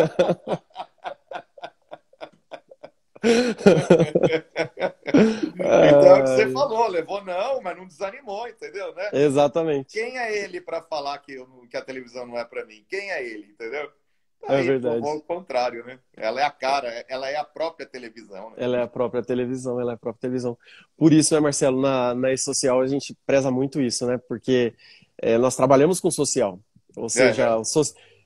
[5.54, 8.94] então é o que você falou, levou não, mas não desanimou, entendeu?
[8.94, 9.10] Né?
[9.12, 9.92] Exatamente.
[9.92, 12.84] Quem é ele para falar que, eu, que a televisão não é para mim?
[12.88, 13.90] Quem é ele, entendeu?
[14.48, 15.06] É Aí, verdade.
[15.06, 15.98] Ao contrário, né?
[16.16, 18.50] Ela é a cara, ela é a própria televisão.
[18.50, 18.56] Né?
[18.58, 20.56] Ela é a própria televisão, ela é a própria televisão.
[20.96, 24.18] Por isso, né, Marcelo, na, na social a gente preza muito isso, né?
[24.28, 24.74] Porque
[25.18, 26.58] é, nós trabalhamos com social.
[26.96, 27.64] Ou seja, é, é.
[27.64, 27.82] So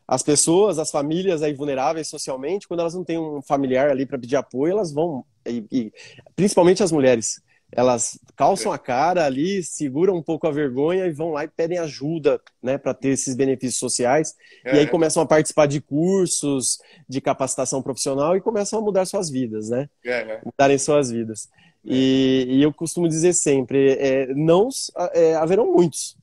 [0.08, 4.18] as pessoas, as famílias aí vulneráveis socialmente, quando elas não têm um familiar ali para
[4.18, 5.92] pedir apoio, elas vão, e, e,
[6.34, 11.30] principalmente as mulheres, elas calçam a cara ali, seguram um pouco a vergonha e vão
[11.30, 14.34] lá e pedem ajuda, né, para ter esses benefícios sociais.
[14.64, 14.76] É.
[14.76, 16.78] E aí começam a participar de cursos
[17.08, 19.88] de capacitação profissional e começam a mudar suas vidas, né?
[20.04, 20.40] É.
[20.44, 21.48] Mudarem suas vidas.
[21.84, 24.68] E, e, eu costumo dizer sempre, é, não
[25.14, 26.16] é, haverão muitos,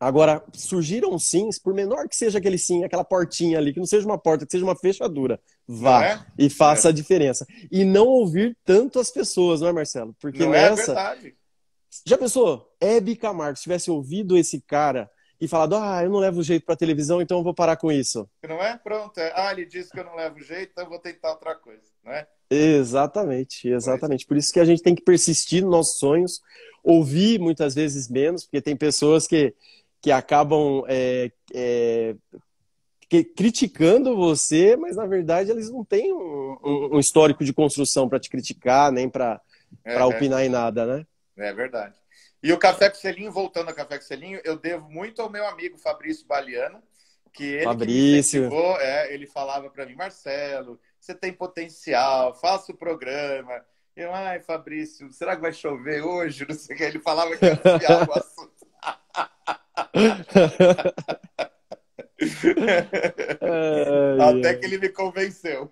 [0.00, 4.06] Agora, surgiram sims, por menor que seja aquele sim, aquela portinha ali, que não seja
[4.06, 6.26] uma porta, que seja uma fechadura, vá é?
[6.38, 6.90] e faça é.
[6.90, 7.46] a diferença.
[7.70, 10.16] E não ouvir tanto as pessoas, não é, Marcelo?
[10.18, 10.82] Porque não é nessa.
[10.82, 11.34] É verdade.
[12.06, 12.72] Já pensou?
[12.80, 16.76] Hebe Camargo, se tivesse ouvido esse cara e falado, ah, eu não levo jeito para
[16.76, 18.26] televisão, então eu vou parar com isso.
[18.42, 18.78] Não é?
[18.78, 19.18] Pronto.
[19.18, 19.32] É.
[19.34, 22.12] Ah, ele disse que eu não levo jeito, então eu vou tentar outra coisa, não
[22.12, 22.26] é?
[22.50, 24.26] Exatamente, exatamente.
[24.26, 26.40] Por isso que a gente tem que persistir nos nossos sonhos,
[26.82, 29.54] ouvir muitas vezes menos, porque tem pessoas que
[30.00, 32.14] que acabam é, é,
[33.08, 38.08] que, criticando você, mas na verdade eles não têm um, um, um histórico de construção
[38.08, 39.40] para te criticar, nem para
[39.84, 41.06] é, é, opinar em nada, né?
[41.36, 41.94] É verdade.
[42.42, 45.46] E o Café com Selinho, voltando ao Café com Selinho, eu devo muito ao meu
[45.46, 46.82] amigo Fabrício Baliano,
[47.32, 48.48] que ele Fabrício.
[48.48, 53.62] Que é, ele falava para mim, Marcelo, você tem potencial, faça o programa.
[53.94, 56.46] Eu, ai, Fabrício, será que vai chover hoje?
[56.48, 56.84] Não sei o que.
[56.84, 58.50] Ele falava que ia o assunto.
[64.20, 65.70] Até que ele me convenceu.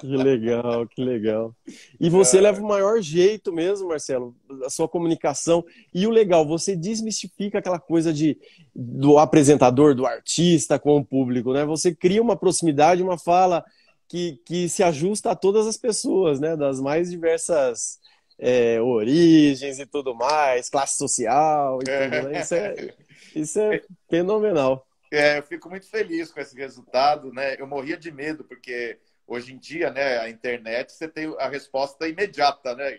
[0.00, 1.54] Que legal, que legal.
[2.00, 2.40] E você é.
[2.40, 5.64] leva o maior jeito mesmo, Marcelo, a sua comunicação.
[5.92, 8.38] E o legal, você desmistifica aquela coisa de
[8.74, 11.64] do apresentador, do artista com o público, né?
[11.66, 13.62] Você cria uma proximidade, uma fala
[14.08, 16.56] que, que se ajusta a todas as pessoas, né?
[16.56, 18.00] Das mais diversas
[18.44, 22.40] é, origens e tudo mais, classe social e tudo, né?
[22.40, 22.74] Isso é,
[23.36, 24.84] isso é fenomenal.
[25.12, 27.54] É, eu fico muito feliz com esse resultado, né?
[27.56, 32.08] Eu morria de medo, porque hoje em dia, né, a internet, você tem a resposta
[32.08, 32.98] imediata, né,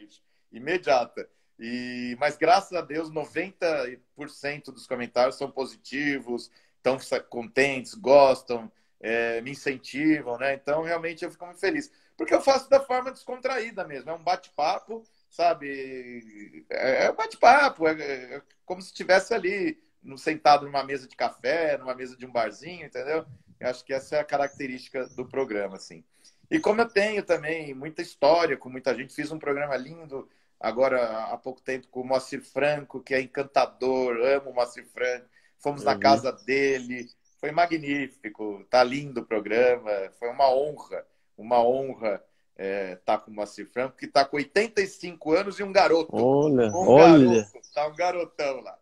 [0.49, 1.27] Imediata.
[1.59, 6.97] E, mas graças a Deus, 90% dos comentários são positivos, estão
[7.29, 10.53] contentes, gostam, é, me incentivam, né?
[10.53, 11.91] Então, realmente, eu fico muito feliz.
[12.15, 14.09] Porque eu faço da forma descontraída mesmo.
[14.09, 15.03] É um bate-papo
[15.33, 16.65] sabe?
[16.69, 19.81] É, é um bate-papo, é, é, como se estivesse ali
[20.15, 23.25] sentado numa mesa de café, numa mesa de um barzinho, entendeu?
[23.59, 26.03] Eu acho que essa é a característica do programa, assim.
[26.51, 31.25] E como eu tenho também muita história com muita gente, fiz um programa lindo agora
[31.25, 35.25] há pouco tempo com o Moacir Franco, que é encantador, amo o Moacir Franco.
[35.57, 35.87] Fomos uhum.
[35.87, 42.23] na casa dele, foi magnífico, tá lindo o programa, foi uma honra, uma honra
[42.55, 46.15] é, tá com o Moacir Franco, que tá com 85 anos e um garoto.
[46.15, 47.27] Olha, um olha.
[47.27, 48.77] Garoto, tá um garotão lá.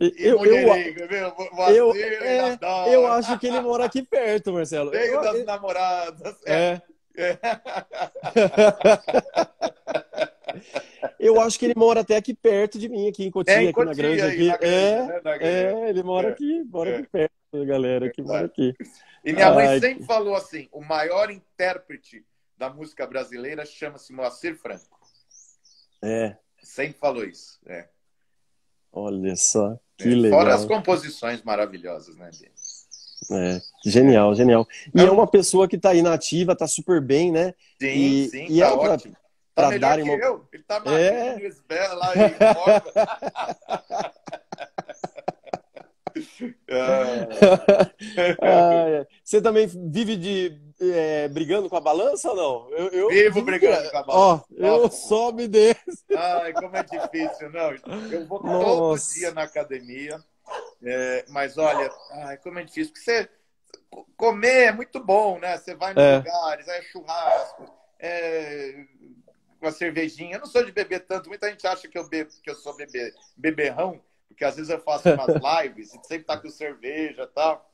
[0.00, 0.54] E eu, eu,
[1.74, 4.90] eu, é, eu acho que ele mora aqui perto, Marcelo.
[4.90, 6.36] Veio eu, das eu, namoradas.
[6.46, 6.80] É.
[7.18, 7.38] é.
[11.20, 13.68] eu acho que ele mora até aqui perto de mim, aqui em Cotia, é, em
[13.68, 14.22] aqui na Grande.
[14.22, 14.46] Aqui.
[14.46, 15.86] Na grande, é, né?
[15.86, 16.32] é, ele mora é.
[16.32, 18.74] aqui, mora aqui perto, galera, que mora aqui.
[19.22, 22.24] E minha mãe Ai, sempre falou assim: o maior intérprete
[22.60, 25.00] da música brasileira chama-se Moacir Franco.
[26.02, 26.36] É.
[26.62, 27.58] Sempre falou isso.
[27.66, 27.88] É.
[28.92, 30.14] Olha só, que é.
[30.14, 30.40] legal.
[30.40, 32.52] Fora as composições maravilhosas, né, dele.
[33.32, 34.68] É, genial, genial.
[34.94, 37.54] E é, é uma pessoa que está aí na ativa, está super bem, né?
[37.80, 39.16] Sim, e, sim, e tá é ótimo.
[39.54, 40.18] Pra, tá pra melhor que uma...
[40.18, 40.48] eu.
[40.52, 41.46] Ele tá magrinho, é...
[41.46, 42.18] esbela lá e
[48.42, 52.70] ah, você também vive de é, brigando com a balança ou não?
[52.70, 54.44] Eu, eu vivo brigando com a balança.
[54.50, 56.04] Ó, eu só me desço.
[56.16, 57.72] Ai, como é difícil, não.
[58.10, 59.06] Eu vou Nossa.
[59.06, 60.22] todo dia na academia,
[60.82, 62.92] é, mas olha, ai, como é difícil.
[62.92, 63.28] Porque você
[64.16, 65.58] comer é muito bom, né?
[65.58, 66.16] Você vai nos é.
[66.16, 68.86] lugares, é churrasco, é,
[69.60, 70.36] uma cervejinha.
[70.36, 72.74] Eu não sou de beber tanto, muita gente acha que eu, bebo, que eu sou
[72.74, 75.26] bebê, beberrão, porque às vezes eu faço umas
[75.64, 77.68] lives e sempre tá com cerveja e tal.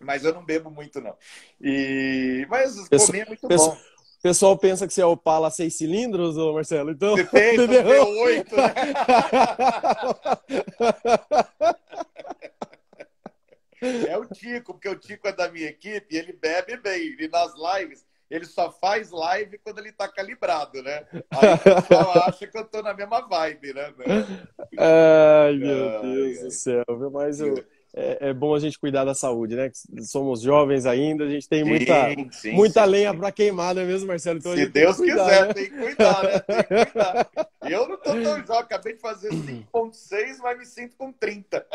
[0.00, 1.16] Mas eu não bebo muito, não.
[1.60, 2.46] E...
[2.50, 3.72] Mas comer é muito bom.
[4.18, 6.90] O pessoal pensa que você é o Opala seis cilindros, ô Marcelo.
[6.90, 8.74] Então, você pensa, V8, né?
[14.08, 17.16] É o Tico, porque o Tico é da minha equipe e ele bebe bem.
[17.16, 21.06] E nas lives, ele só faz live quando ele tá calibrado, né?
[21.30, 23.94] Aí o pessoal acha que eu tô na mesma vibe, né?
[24.78, 26.44] Ai, meu Deus ai.
[26.44, 26.84] do céu.
[27.12, 27.62] Mas eu
[27.94, 29.70] é, é, bom a gente cuidar da saúde, né?
[30.02, 33.82] Somos jovens ainda, a gente tem muita, sim, sim, muita sim, lenha para queimar, não
[33.82, 34.38] é mesmo, Marcelo?
[34.38, 35.54] Então, Se Deus cuidar, quiser, né?
[35.54, 36.38] tem que cuidar, né?
[36.38, 37.30] Tem que cuidar.
[37.70, 41.66] Eu não tô tão jovem, acabei de fazer 5.6, mas me sinto com 30.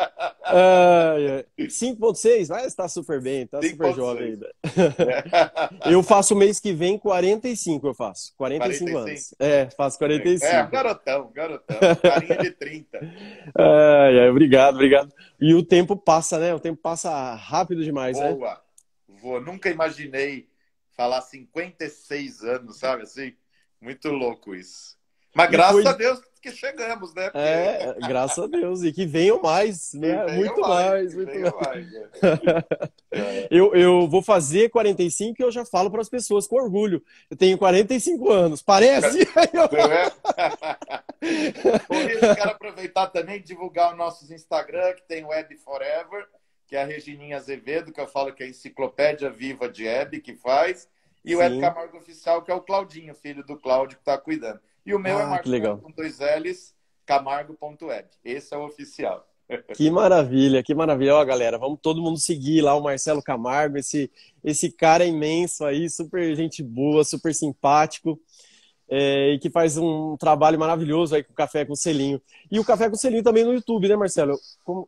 [0.43, 1.15] Ah,
[1.58, 2.49] 5.6?
[2.49, 4.53] Mas está super bem, tá super jovem ainda.
[5.89, 8.34] eu faço mês que vem 45, eu faço.
[8.38, 8.97] 45, 45.
[8.97, 9.36] anos.
[9.39, 10.45] É, faço 45.
[10.45, 11.77] É, garotão, garotão.
[12.01, 12.99] Carinha de 30.
[13.56, 15.12] Ai, ai, obrigado, obrigado.
[15.39, 16.53] E o tempo passa, né?
[16.53, 18.29] O tempo passa rápido demais, Boa.
[18.29, 18.36] né?
[18.36, 18.62] Boa.
[19.08, 20.49] Vou, nunca imaginei
[20.95, 23.34] falar 56 anos, sabe assim?
[23.82, 24.97] Muito louco isso.
[25.34, 25.91] Mas graças foi...
[25.91, 27.30] a Deus que chegamos, né?
[27.30, 27.38] Porque...
[27.38, 28.84] É, graças a Deus.
[28.84, 30.26] E que venham mais, né?
[30.26, 31.62] Venham muito mais, mais muito mais.
[31.62, 31.93] mais
[33.12, 33.48] é.
[33.50, 37.02] eu, eu vou fazer 45 e eu já falo para as pessoas com orgulho.
[37.30, 38.62] Eu tenho 45 anos.
[38.62, 39.19] Parece?
[41.22, 46.28] eu quero aproveitar também e divulgar o nosso Instagram, que tem Web Forever,
[46.67, 50.19] que é a Regininha Azevedo, que eu falo que é a enciclopédia viva de Web
[50.19, 50.89] que faz.
[51.24, 51.36] E Sim.
[51.36, 54.60] o Web Camargo Oficial, que é o Claudinho, filho do Cláudio, que está cuidando.
[54.86, 56.74] E o meu é ah, é Marcos com dois L's,
[57.06, 58.08] camargo.web.
[58.24, 59.28] Esse é o oficial.
[59.76, 61.15] Que maravilha, que maravilha.
[61.15, 64.10] Ó, galera, vamos todo mundo seguir lá o Marcelo Camargo, esse,
[64.43, 68.19] esse cara imenso aí, super gente boa, super simpático.
[68.89, 72.22] É, e que faz um trabalho maravilhoso aí com o Café com Selinho.
[72.52, 74.38] E o Café com Selinho também no YouTube, né, Marcelo?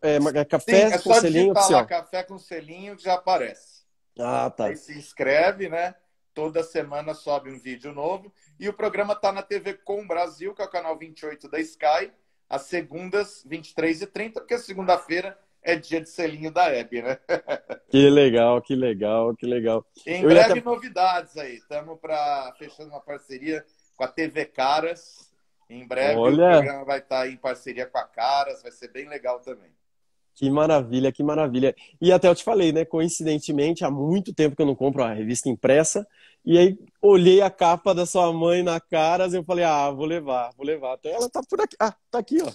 [0.01, 1.81] É, é Café Sim, é com Selinho oficial.
[1.81, 3.83] Lá, Café com Selinho que já aparece.
[4.19, 4.65] Ah, tá.
[4.65, 5.95] Aí se inscreve, né?
[6.33, 8.31] Toda semana sobe um vídeo novo.
[8.59, 12.11] E o programa está na TV Com Brasil, que é o canal 28 da Sky,
[12.49, 17.17] às segundas, 23h30, porque segunda-feira é dia de selinho da Hebe, né?
[17.89, 19.85] Que legal, que legal, que legal.
[20.05, 20.61] Em Eu breve, até...
[20.61, 21.55] novidades aí.
[21.55, 23.65] Estamos para fechando uma parceria
[23.95, 25.33] com a TV Caras.
[25.69, 26.49] Em breve Olha...
[26.49, 29.71] o programa vai estar tá em parceria com a Caras, vai ser bem legal também.
[30.35, 31.73] Que maravilha, que maravilha.
[32.01, 32.83] E até eu te falei, né?
[32.83, 36.05] Coincidentemente, há muito tempo que eu não compro a revista impressa.
[36.45, 40.05] E aí olhei a capa da sua mãe na Caras e eu falei, ah, vou
[40.05, 40.93] levar, vou levar.
[40.93, 41.75] Até ela tá por aqui.
[41.79, 42.51] Ah, tá aqui, ó.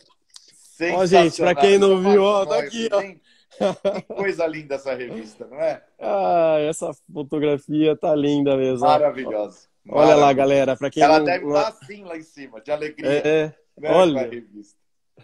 [0.94, 3.00] Ó, gente, para quem não viu, ó, tá aqui, ó.
[3.00, 5.82] Que coisa linda essa revista, não é?
[5.98, 8.86] Ah, essa fotografia tá linda mesmo.
[8.86, 9.68] Maravilhosa.
[9.88, 11.24] Olha lá, galera, para quem Ela não...
[11.24, 13.10] deve estar assim lá em cima, de alegria.
[13.10, 14.28] É, né, olha.
[14.28, 14.78] revista.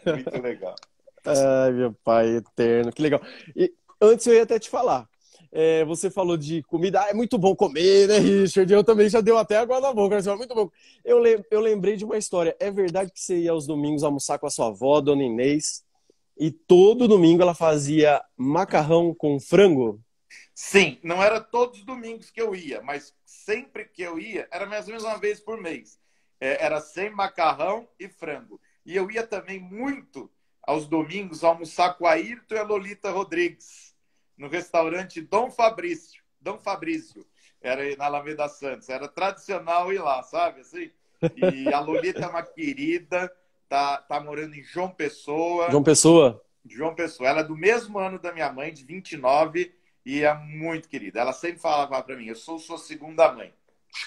[0.04, 0.74] Muito legal.
[1.24, 3.20] Ai, meu pai eterno, que legal.
[3.54, 5.08] E antes eu ia até te falar.
[5.52, 8.72] É, você falou de comida, ah, é muito bom comer, né, Richard?
[8.72, 10.70] Eu também já deu até água na boca, mas é muito bom.
[11.04, 12.56] Eu, eu lembrei de uma história.
[12.60, 15.84] É verdade que você ia aos domingos almoçar com a sua avó, Dona Inês,
[16.38, 20.00] e todo domingo ela fazia macarrão com frango?
[20.54, 24.66] Sim, não era todos os domingos que eu ia, mas sempre que eu ia, era
[24.66, 25.98] mais ou menos uma vez por mês.
[26.40, 28.60] É, era sem macarrão e frango.
[28.84, 30.30] E eu ia também muito
[30.62, 33.85] aos domingos almoçar com a Ayrton e a Lolita Rodrigues,
[34.36, 36.22] no restaurante Dom Fabrício.
[36.40, 37.26] Dom Fabrício,
[37.60, 38.88] era na Alameda Santos.
[38.88, 40.60] Era tradicional ir lá, sabe?
[40.60, 40.90] Assim?
[41.36, 43.32] E a Lolita é uma querida,
[43.68, 45.70] tá, tá morando em João Pessoa.
[45.70, 46.42] João Pessoa?
[46.64, 47.28] João Pessoa.
[47.28, 49.72] Ela é do mesmo ano da minha mãe, de 29,
[50.04, 51.20] e é muito querida.
[51.20, 53.52] Ela sempre falava para mim: eu sou sua segunda mãe.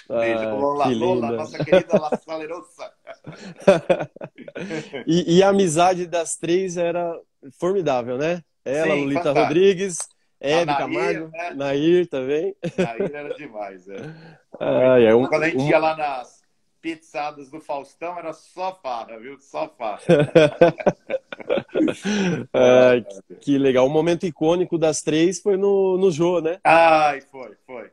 [0.08, 2.94] Beijo, ah, Lola, Lola, nossa querida La Salerosa.
[5.08, 7.20] e, e, a amizade das três era
[7.60, 8.44] formidável, né?
[8.63, 9.48] Ela, Sim, Lolita fantástico.
[9.48, 9.98] Rodrigues,
[10.39, 11.54] Hebe Camargo, né?
[11.54, 12.56] Nair também.
[12.78, 13.97] Nair era demais, é.
[14.60, 15.69] Ah, é um, Quando a gente um...
[15.69, 16.41] ia lá nas
[16.82, 19.39] pizzadas do Faustão, era só farra, viu?
[19.39, 20.02] Só farra.
[22.54, 22.91] ah,
[23.39, 23.86] que legal.
[23.86, 26.60] O momento icônico das três foi no, no Jô, né?
[26.63, 27.91] Ai, foi, foi.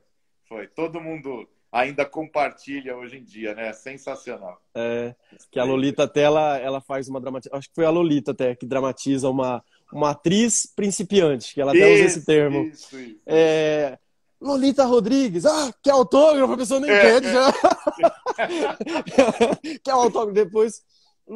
[0.48, 0.66] Foi.
[0.68, 3.72] Todo mundo ainda compartilha hoje em dia, né?
[3.72, 4.61] Sensacional.
[4.74, 5.14] É,
[5.50, 8.54] que a Lolita até ela, ela faz uma dramatização, acho que foi a Lolita até
[8.54, 12.64] que dramatiza uma, uma atriz principiante, que ela até isso, usa esse termo.
[12.64, 13.20] Isso, isso.
[13.27, 13.96] É,
[14.40, 16.53] Lolita Rodrigues, ah, quer autógrafo?
[16.53, 17.33] A pessoa nem é, pede é.
[17.33, 17.53] já.
[19.83, 20.33] quer autógrafo?
[20.33, 20.83] Depois,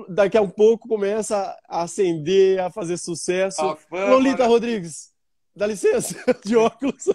[0.08, 3.62] daqui a um pouco, começa a acender, a fazer sucesso.
[3.62, 4.48] A fama, Lolita né?
[4.48, 5.12] Rodrigues,
[5.54, 7.04] dá licença, de óculos.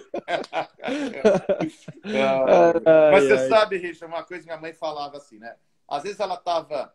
[3.12, 5.54] Mas você sabe, Richard, uma coisa que minha mãe falava assim, né?
[5.88, 6.92] Às vezes ela estava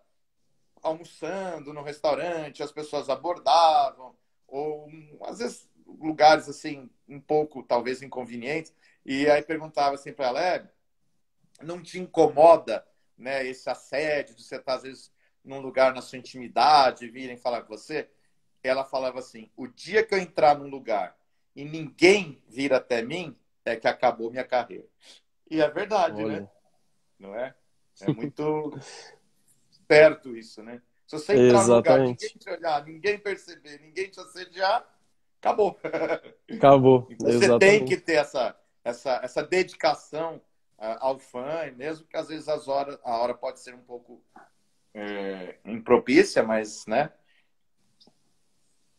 [0.84, 4.16] almoçando no restaurante, as pessoas abordavam,
[4.52, 4.88] ou
[5.24, 8.74] às vezes lugares assim, um pouco talvez inconvenientes,
[9.06, 10.70] e aí perguntava assim para ela, é,
[11.62, 12.86] não te incomoda
[13.18, 15.12] né, esse assédio de você estar às vezes
[15.44, 18.10] num lugar na sua intimidade, virem falar com você?
[18.64, 21.18] Ela falava assim, o dia que eu entrar num lugar
[21.56, 23.36] e ninguém vir até mim,
[23.66, 24.86] é que acabou minha carreira.
[25.50, 26.24] E é verdade, né?
[26.24, 26.42] Olha.
[26.42, 26.50] né?
[27.20, 27.56] Não é?
[28.02, 28.72] É muito
[29.88, 30.82] perto isso, né?
[31.12, 31.68] Se você entrar Exatamente.
[31.68, 34.88] no lugar, ninguém te olhar, ninguém perceber, ninguém te assediar,
[35.42, 35.78] acabou.
[36.50, 37.08] Acabou.
[37.20, 37.60] Você Exatamente.
[37.60, 40.38] tem que ter essa, essa, essa dedicação
[40.80, 44.24] uh, ao fã, mesmo que às vezes as horas, a hora pode ser um pouco
[44.94, 47.12] é, impropícia, mas né,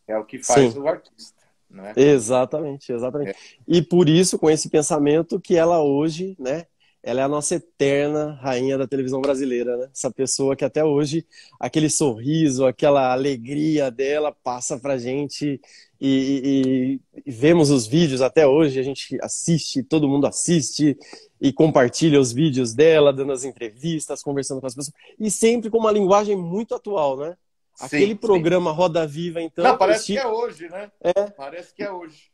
[0.07, 0.79] é o que faz Sim.
[0.79, 1.41] o artista.
[1.67, 1.93] Né?
[1.95, 3.31] Exatamente, exatamente.
[3.31, 3.35] É.
[3.67, 6.67] E por isso, com esse pensamento, que ela hoje, né,
[7.03, 9.89] ela é a nossa eterna rainha da televisão brasileira, né?
[9.93, 11.27] Essa pessoa que até hoje,
[11.59, 15.59] aquele sorriso, aquela alegria dela passa pra gente
[15.99, 20.97] e, e, e, vemos os vídeos até hoje, a gente assiste, todo mundo assiste
[21.41, 25.79] e compartilha os vídeos dela, dando as entrevistas, conversando com as pessoas, e sempre com
[25.79, 27.35] uma linguagem muito atual, né?
[27.79, 28.77] Aquele sim, programa sim.
[28.77, 29.63] Roda Viva, então.
[29.63, 30.19] Não, parece estive...
[30.19, 30.91] que é hoje, né?
[31.01, 31.29] É.
[31.31, 32.31] Parece que é hoje.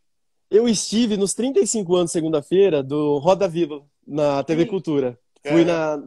[0.51, 4.69] Eu estive nos 35 anos, segunda-feira, do Roda Viva, na TV sim.
[4.69, 5.17] Cultura.
[5.47, 5.65] Fui é.
[5.65, 5.97] na,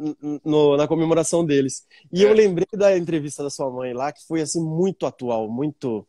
[0.44, 1.86] no, na comemoração deles.
[2.12, 2.28] E é.
[2.28, 6.06] eu lembrei da entrevista da sua mãe lá, que foi assim muito atual, muito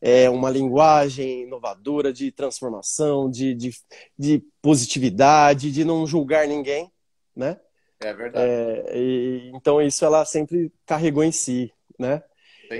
[0.00, 0.24] é.
[0.24, 3.70] é uma linguagem inovadora de transformação, de, de,
[4.18, 6.90] de, positividade, de não julgar ninguém,
[7.36, 7.60] né?
[8.00, 8.48] É verdade.
[8.48, 12.22] É, e, então isso ela sempre carregou em si, né?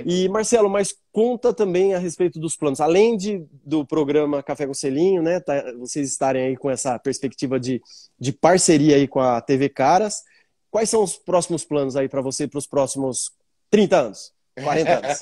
[0.05, 2.81] E, Marcelo, mas conta também a respeito dos planos.
[2.81, 5.39] Além de, do programa Café com Selinho, né?
[5.39, 7.81] Tá, vocês estarem aí com essa perspectiva de,
[8.19, 10.23] de parceria aí com a TV Caras.
[10.71, 13.31] Quais são os próximos planos aí para você para os próximos
[13.69, 15.19] 30 anos, 40 anos?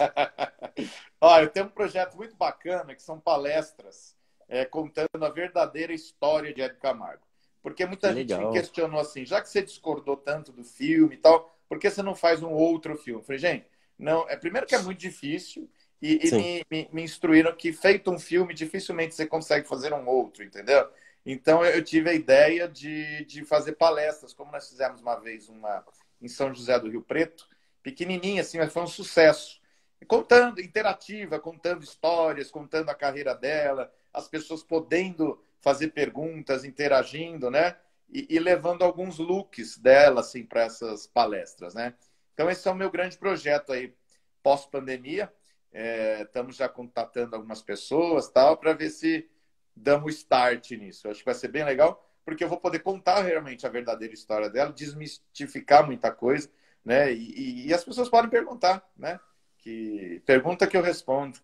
[1.20, 4.16] Olha, eu tenho um projeto muito bacana que são palestras
[4.48, 7.24] é, contando a verdadeira história de Hebe Camargo.
[7.62, 8.52] Porque muita que gente legal.
[8.52, 12.02] me questionou assim, já que você discordou tanto do filme e tal, por que você
[12.02, 13.22] não faz um outro filme?
[13.22, 13.66] Eu falei, gente,
[14.02, 15.70] não, é primeiro que é muito difícil
[16.02, 20.08] e, e me, me, me, instruíram que feito um filme dificilmente você consegue fazer um
[20.08, 20.90] outro, entendeu?
[21.24, 25.86] Então eu tive a ideia de, de fazer palestras, como nós fizemos uma vez uma
[26.20, 27.48] em São José do Rio Preto,
[27.84, 29.62] pequenininha assim, mas foi um sucesso.
[30.08, 37.78] Contando, interativa, contando histórias, contando a carreira dela, as pessoas podendo fazer perguntas, interagindo, né?
[38.12, 41.94] E, e levando alguns looks dela assim para essas palestras, né?
[42.34, 43.94] Então, esse é o meu grande projeto aí,
[44.42, 45.32] pós-pandemia.
[45.74, 49.30] É, estamos já contatando algumas pessoas tal para ver se
[49.76, 51.08] damos start nisso.
[51.08, 54.14] Eu acho que vai ser bem legal, porque eu vou poder contar realmente a verdadeira
[54.14, 56.50] história dela, desmistificar muita coisa,
[56.84, 57.14] né?
[57.14, 59.20] E, e as pessoas podem perguntar, né?
[59.60, 61.38] Que pergunta que eu respondo.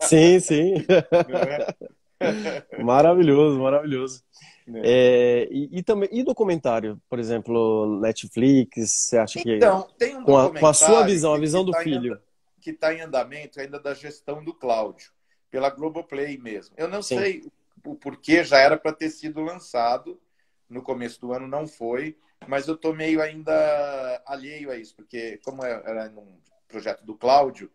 [0.00, 0.74] Sim, sim.
[2.20, 2.82] É?
[2.82, 4.22] maravilhoso, maravilhoso.
[4.66, 5.42] É.
[5.42, 10.24] É, e, e, também e documentário, por exemplo, Netflix, você acha que então, tem um
[10.24, 12.18] com, a, com a sua visão, a visão do tá filho,
[12.62, 15.12] que está em andamento ainda da gestão do Cláudio
[15.50, 16.74] pela Globoplay mesmo.
[16.78, 17.18] Eu não Sim.
[17.18, 17.52] sei
[17.84, 20.18] o porquê já era para ter sido lançado
[20.68, 22.16] no começo do ano, não foi,
[22.48, 27.14] mas eu estou meio ainda alheio a isso, porque como é, era um projeto do
[27.14, 27.70] Cláudio,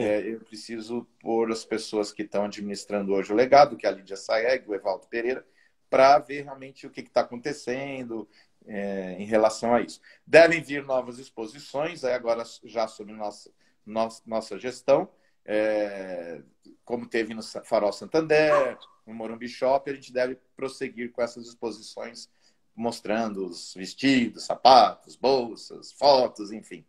[0.00, 3.92] é, eu preciso pôr as pessoas que estão administrando hoje o legado, que é a
[3.92, 5.46] Lídia Saeg, o Evaldo Pereira,
[5.92, 8.26] para ver realmente o que está acontecendo
[8.64, 10.00] é, em relação a isso.
[10.26, 13.50] Devem vir novas exposições, aí agora já sobre nossa,
[13.84, 15.06] nossa, nossa gestão,
[15.44, 16.40] é,
[16.82, 22.30] como teve no Farol Santander, no Morumbi Shopping, a gente deve prosseguir com essas exposições
[22.74, 26.86] mostrando os vestidos, sapatos, bolsas, fotos, enfim.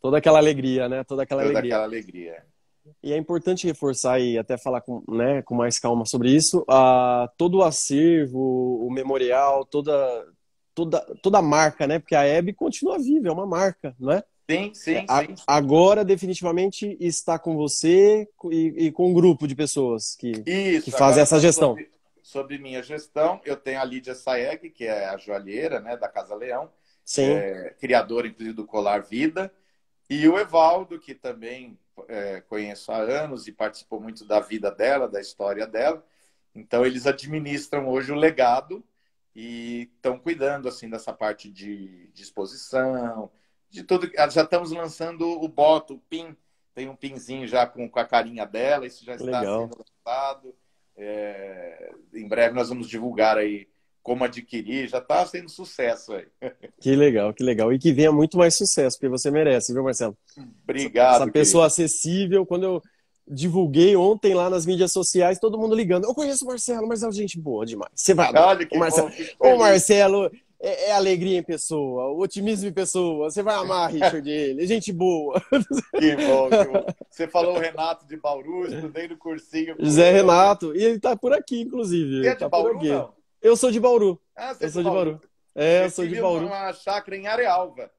[0.00, 1.02] Toda aquela alegria, né?
[1.02, 1.74] Toda aquela Toda alegria.
[1.74, 2.46] aquela alegria.
[3.02, 6.64] E é importante reforçar e até falar com, né, com mais calma sobre isso.
[7.36, 10.26] Todo o acervo, o memorial, toda,
[10.74, 11.98] toda, toda a marca, né?
[11.98, 14.22] Porque a Hebe continua viva, é uma marca, não é?
[14.50, 15.34] Sim, sim, é, sim.
[15.46, 20.90] Agora, definitivamente, está com você e, e com um grupo de pessoas que, Isso, que
[20.90, 21.70] fazem essa gestão.
[21.70, 21.90] Sobre,
[22.22, 26.34] sobre, minha gestão, eu tenho a Lídia Saeg, que é a joalheira né, da Casa
[26.34, 26.70] Leão,
[27.18, 29.52] é, criadora, inclusive, do Colar Vida,
[30.08, 31.78] e o Evaldo, que também
[32.08, 36.04] é, conheço há anos e participou muito da vida dela, da história dela.
[36.54, 38.82] Então, eles administram hoje o legado
[39.34, 43.30] e estão cuidando assim dessa parte de, de exposição,
[43.68, 44.10] de tudo.
[44.30, 46.36] Já estamos lançando o boto, o pin.
[46.74, 49.62] Tem um pinzinho já com, com a carinha dela, isso já está Legal.
[49.62, 50.54] sendo lançado.
[50.96, 53.68] É, em breve nós vamos divulgar aí
[54.08, 56.26] como adquirir, já está sendo sucesso aí.
[56.80, 57.72] Que legal, que legal.
[57.72, 60.16] E que venha muito mais sucesso, porque você merece, viu, Marcelo?
[60.62, 61.22] Obrigado.
[61.22, 62.82] Essa pessoa acessível, quando eu
[63.26, 66.04] divulguei ontem lá nas mídias sociais, todo mundo ligando.
[66.04, 67.90] Eu conheço o Marcelo, Marcelo, gente boa demais.
[67.94, 70.30] Você vai Olha que o Marcelo, bom, o Marcelo
[70.60, 73.30] é, é, alegria em pessoa, otimismo em pessoa.
[73.30, 74.66] Você vai amar, Richard, ele.
[74.66, 75.42] Gente boa.
[75.98, 76.86] Que bom, que bom.
[77.10, 79.76] Você falou o Renato de Bauru, estudei no cursinho.
[79.78, 82.22] José Renato, e ele tá por aqui, inclusive.
[82.22, 83.18] Você é tá de Bauru, não?
[83.48, 84.20] Eu sou de Bauru.
[84.36, 85.10] Ah, você eu sou de Bauru.
[85.12, 85.28] Bauru.
[85.54, 86.46] É, eu sou de Bauru.
[86.46, 87.90] uma chácara em Arealva.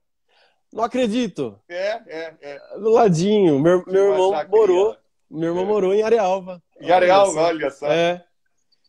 [0.71, 1.59] Não acredito.
[1.67, 2.77] É, é, é.
[2.77, 3.59] Do ladinho.
[3.59, 4.95] Meu, meu irmão morou.
[5.27, 5.67] Meu irmão é.
[5.67, 6.61] morou em Arealva.
[6.79, 7.91] Em Arealva, olha só.
[7.91, 8.23] É.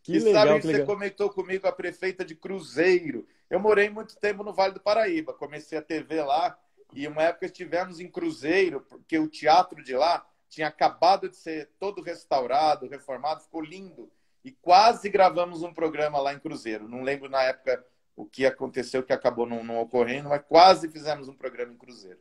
[0.02, 0.86] Que e legal, sabe que você legal.
[0.86, 3.26] comentou comigo a prefeita de Cruzeiro.
[3.48, 5.32] Eu morei muito tempo no Vale do Paraíba.
[5.32, 6.58] Comecei a TV lá
[6.92, 11.70] e uma época estivemos em Cruzeiro, porque o teatro de lá tinha acabado de ser
[11.78, 14.10] todo restaurado, reformado, ficou lindo.
[14.44, 16.88] E quase gravamos um programa lá em Cruzeiro.
[16.88, 17.84] Não lembro na época
[18.16, 22.18] o que aconteceu, que acabou não, não ocorrendo, mas quase fizemos um programa em Cruzeiro.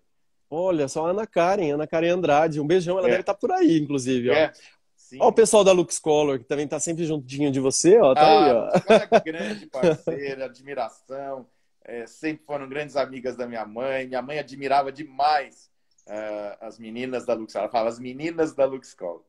[0.49, 2.59] Olha, só a Ana Karen, Ana Karen Andrade.
[2.59, 3.11] Um beijão, ela É.
[3.11, 4.29] deve estar por aí, inclusive.
[4.31, 4.33] Ó.
[4.33, 4.51] É,
[4.95, 5.17] sim.
[5.21, 8.13] Ó, o pessoal da Lux Color, que também tá sempre juntinho de você, ó.
[8.15, 8.69] Tá aí, ó.
[9.13, 11.45] Ah, grande parceira, admiração.
[11.85, 14.07] É, sempre foram grandes amigas da minha mãe.
[14.07, 15.69] Minha mãe admirava demais
[16.07, 17.53] ah, as meninas da Lux.
[17.55, 19.23] Ela falava as meninas da Lux Color.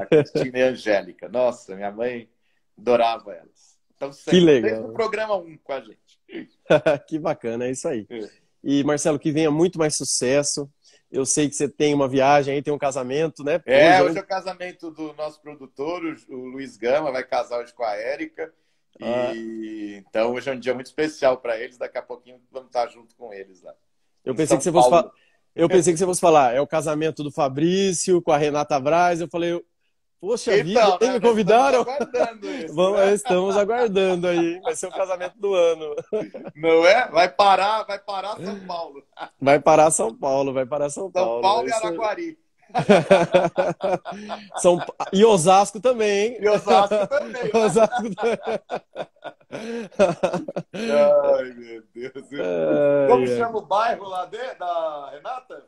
[0.00, 1.28] A Cristina e a Angélica.
[1.28, 2.28] Nossa, minha mãe
[2.78, 3.78] adorava elas.
[3.96, 4.70] Então, sempre, legal.
[4.70, 6.20] Desde o programa 1 com a gente.
[7.08, 8.06] que bacana, é isso aí.
[8.10, 8.28] É.
[8.62, 10.68] E, Marcelo, que venha muito mais sucesso.
[11.10, 13.62] Eu sei que você tem uma viagem aí, tem um casamento, né?
[13.66, 17.72] É, Hoje, hoje é o casamento do nosso produtor, o Luiz Gama, vai casar hoje
[17.72, 18.52] com a Érica.
[19.00, 21.76] E então hoje é um dia muito especial para eles.
[21.76, 23.74] Daqui a pouquinho vamos estar junto com eles lá.
[24.24, 25.10] eu pensei São que você fosse falar.
[25.54, 29.20] Eu pensei que você fosse falar, é o casamento do Fabrício com a Renata Braz.
[29.20, 29.64] Eu falei,
[30.26, 31.80] poxa vida, Então, nem né, me convidaram?
[31.82, 33.14] estamos aguardando isso, Vamos, né?
[33.14, 34.60] estamos aguardando aí.
[34.60, 35.94] Vai ser o casamento do ano.
[36.56, 37.08] Não é?
[37.10, 39.02] Vai parar, vai parar São Paulo.
[39.40, 41.42] Vai parar São Paulo, vai parar São São Paulo.
[41.42, 41.74] Paulo e é.
[41.74, 42.38] Araguari.
[44.56, 44.80] São...
[45.12, 46.38] E Osasco também, hein?
[46.40, 47.32] E Osasco também.
[47.44, 47.50] né?
[47.54, 48.38] Osasco também.
[50.72, 52.12] Ai, meu Deus.
[52.32, 53.36] Ai, Como ai.
[53.36, 55.62] chama o bairro lá de, da Renata?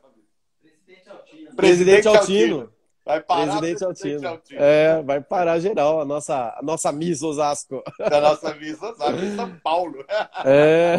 [0.61, 1.57] Presidente Altino.
[1.57, 2.73] Presidente Altino.
[3.07, 4.29] Vai parar Presidente Altino.
[4.29, 4.61] Altino.
[4.61, 7.81] É, vai parar geral, a nossa, a nossa Miss Osasco.
[8.11, 10.05] Da nossa Visa Osasco em São Paulo.
[10.45, 10.97] É,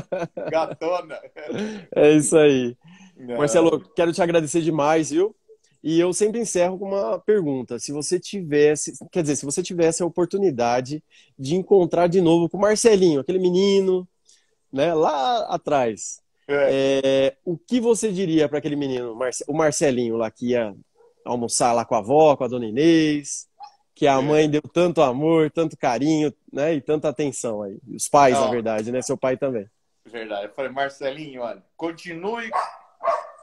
[0.50, 1.20] Gatona.
[1.94, 2.74] é isso aí.
[3.14, 3.36] Não.
[3.36, 5.36] Marcelo, quero te agradecer demais, viu?
[5.82, 7.78] E eu sempre encerro com uma pergunta.
[7.78, 11.02] Se você tivesse, quer dizer, se você tivesse a oportunidade
[11.38, 14.08] de encontrar de novo com o Marcelinho, aquele menino,
[14.72, 17.00] né, lá atrás, É.
[17.04, 20.74] é, o que você diria para aquele menino, o Marcelinho lá que ia
[21.24, 23.48] almoçar lá com a avó, com a dona Inês,
[23.94, 24.20] que a É.
[24.20, 27.78] mãe deu tanto amor, tanto carinho, né, e tanta atenção aí.
[27.94, 28.46] Os pais, Não.
[28.46, 29.68] na verdade, né, seu pai também.
[30.06, 30.46] Verdade.
[30.46, 32.50] Eu falei, Marcelinho, olha, continue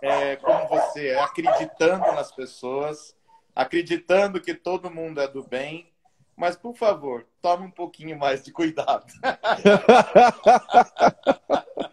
[0.02, 3.16] é, como você é, acreditando nas pessoas,
[3.56, 5.90] acreditando que todo mundo é do bem,
[6.36, 9.06] mas, por favor, tome um pouquinho mais de cuidado.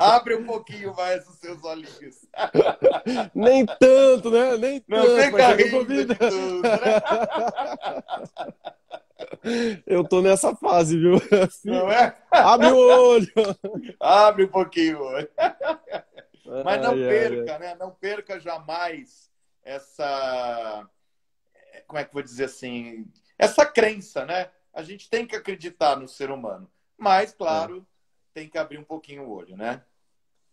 [0.00, 2.26] Abre um pouquinho mais os seus olhinhos.
[3.34, 4.56] Nem tanto, né?
[4.56, 5.22] Nem Não tanto.
[5.22, 7.02] fica rindo tudo, né?
[9.86, 11.16] Eu tô nessa fase, viu?
[11.64, 12.16] Não é?
[12.30, 13.32] Abre o olho.
[14.00, 15.30] Abre um pouquinho o olho.
[16.64, 17.74] Mas não Ai, ai, perca, né?
[17.78, 19.30] Não perca jamais
[19.62, 20.88] essa.
[21.86, 23.06] Como é que eu vou dizer assim?
[23.38, 24.50] Essa crença, né?
[24.72, 26.70] A gente tem que acreditar no ser humano.
[26.98, 27.86] Mas, claro,
[28.34, 29.80] tem que abrir um pouquinho o olho, né?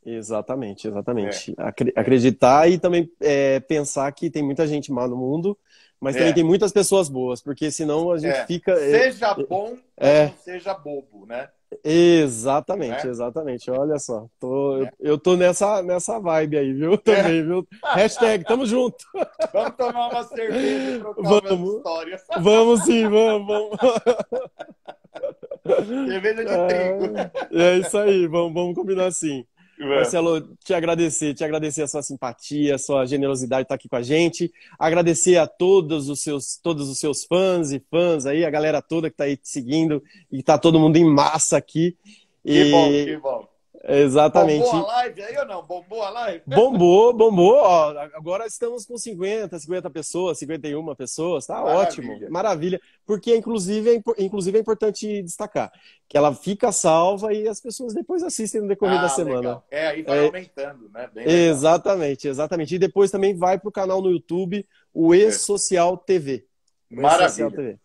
[0.06, 1.54] Exatamente, exatamente.
[1.58, 1.64] É.
[1.64, 5.58] Acre- Acreditar e também é, pensar que tem muita gente má no mundo,
[6.00, 6.20] mas É.
[6.20, 8.46] também tem muitas pessoas boas, porque senão a gente É.
[8.48, 8.76] fica.
[8.78, 10.30] Seja bom, mas É.
[10.44, 11.50] seja bobo, né?
[11.84, 13.10] Exatamente, É.
[13.10, 13.72] exatamente.
[13.72, 14.92] Olha só, tô, eu, É.
[15.00, 16.98] eu tô nessa, nessa vibe aí, viu?
[17.34, 17.68] Também, viu?
[17.84, 18.98] Hashtag, tamo junto.
[19.54, 21.52] Vamos tomar uma cerveja e trocar Vamos.
[21.52, 22.22] umas histórias.
[22.40, 23.78] Vamos sim, vamos, vamos.
[26.08, 27.14] Cerveja de trigo.
[27.52, 29.46] É isso aí, vamos, vamos combinar assim.
[29.88, 33.96] Marcelo, te agradecer, te agradecer a sua simpatia, a sua generosidade de estar aqui com
[33.96, 34.52] a gente.
[34.78, 39.10] Agradecer a todos os seus, todos os seus fãs e fãs aí, a galera toda
[39.10, 40.02] que está aí te seguindo
[40.32, 41.98] e tá todo mundo em massa aqui.
[42.46, 43.41] Que E bom, que bom.
[43.84, 44.64] Exatamente.
[44.64, 45.64] Bombou a live aí ou não?
[45.66, 46.44] Bombou a live?
[46.46, 47.56] Bombou, bombou.
[47.56, 51.80] Ó, agora estamos com 50, 50 pessoas, 51 pessoas, tá Maravilha.
[51.80, 52.30] ótimo.
[52.30, 52.82] Maravilha.
[53.06, 55.72] Porque, inclusive é, inclusive, é importante destacar
[56.08, 59.38] que ela fica salva e as pessoas depois assistem no decorrer Ah, da semana.
[59.40, 59.66] legal.
[59.72, 60.26] É, aí vai É.
[60.28, 61.10] aumentando, né?
[61.14, 61.42] Bem legal.
[61.50, 62.76] Exatamente, exatamente.
[62.76, 64.64] E depois também vai para o canal no YouTube,
[64.94, 66.46] o E-Social TV.
[66.92, 67.50] O E-Social Maravilha.
[67.52, 67.80] TV.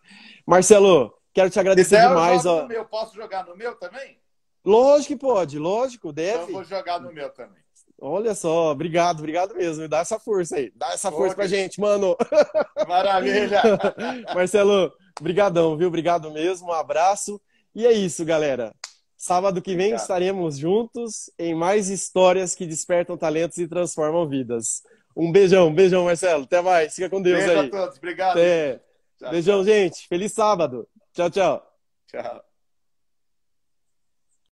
[0.47, 2.43] Marcelo, quero te agradecer eu demais.
[2.43, 2.63] jogo Ó.
[2.63, 2.85] no meu.
[2.85, 4.19] Posso jogar no meu também?
[4.67, 6.53] Lógico que pode, lógico, Então eu deve.
[6.53, 7.65] vou jogar no meu também.
[7.99, 9.83] Olha só, obrigado, obrigado mesmo.
[9.83, 10.71] Me dá essa força aí.
[10.75, 11.37] Dá essa força Ok.
[11.37, 12.15] pra gente, mano.
[12.87, 13.63] Maravilha!
[14.35, 15.89] Marcelo, brigadão, viu?
[15.89, 16.69] Obrigado mesmo.
[16.69, 17.41] Um abraço.
[17.75, 18.75] E é isso, galera.
[19.17, 20.01] Sábado que vem Obrigado.
[20.03, 24.83] estaremos juntos em mais histórias que despertam talentos e transformam vidas.
[25.17, 26.45] Um beijão, beijão, Marcelo.
[26.45, 26.95] Até mais.
[26.95, 27.67] Fica com Deus Beijo aí.
[27.67, 27.97] a todos.
[27.97, 28.33] Obrigado.
[28.33, 28.81] Até.
[29.19, 30.07] Tchau, Beijão, gente.
[30.07, 30.87] Feliz sábado.
[31.15, 31.67] Tchau, tchau.
[32.09, 32.56] Tchau.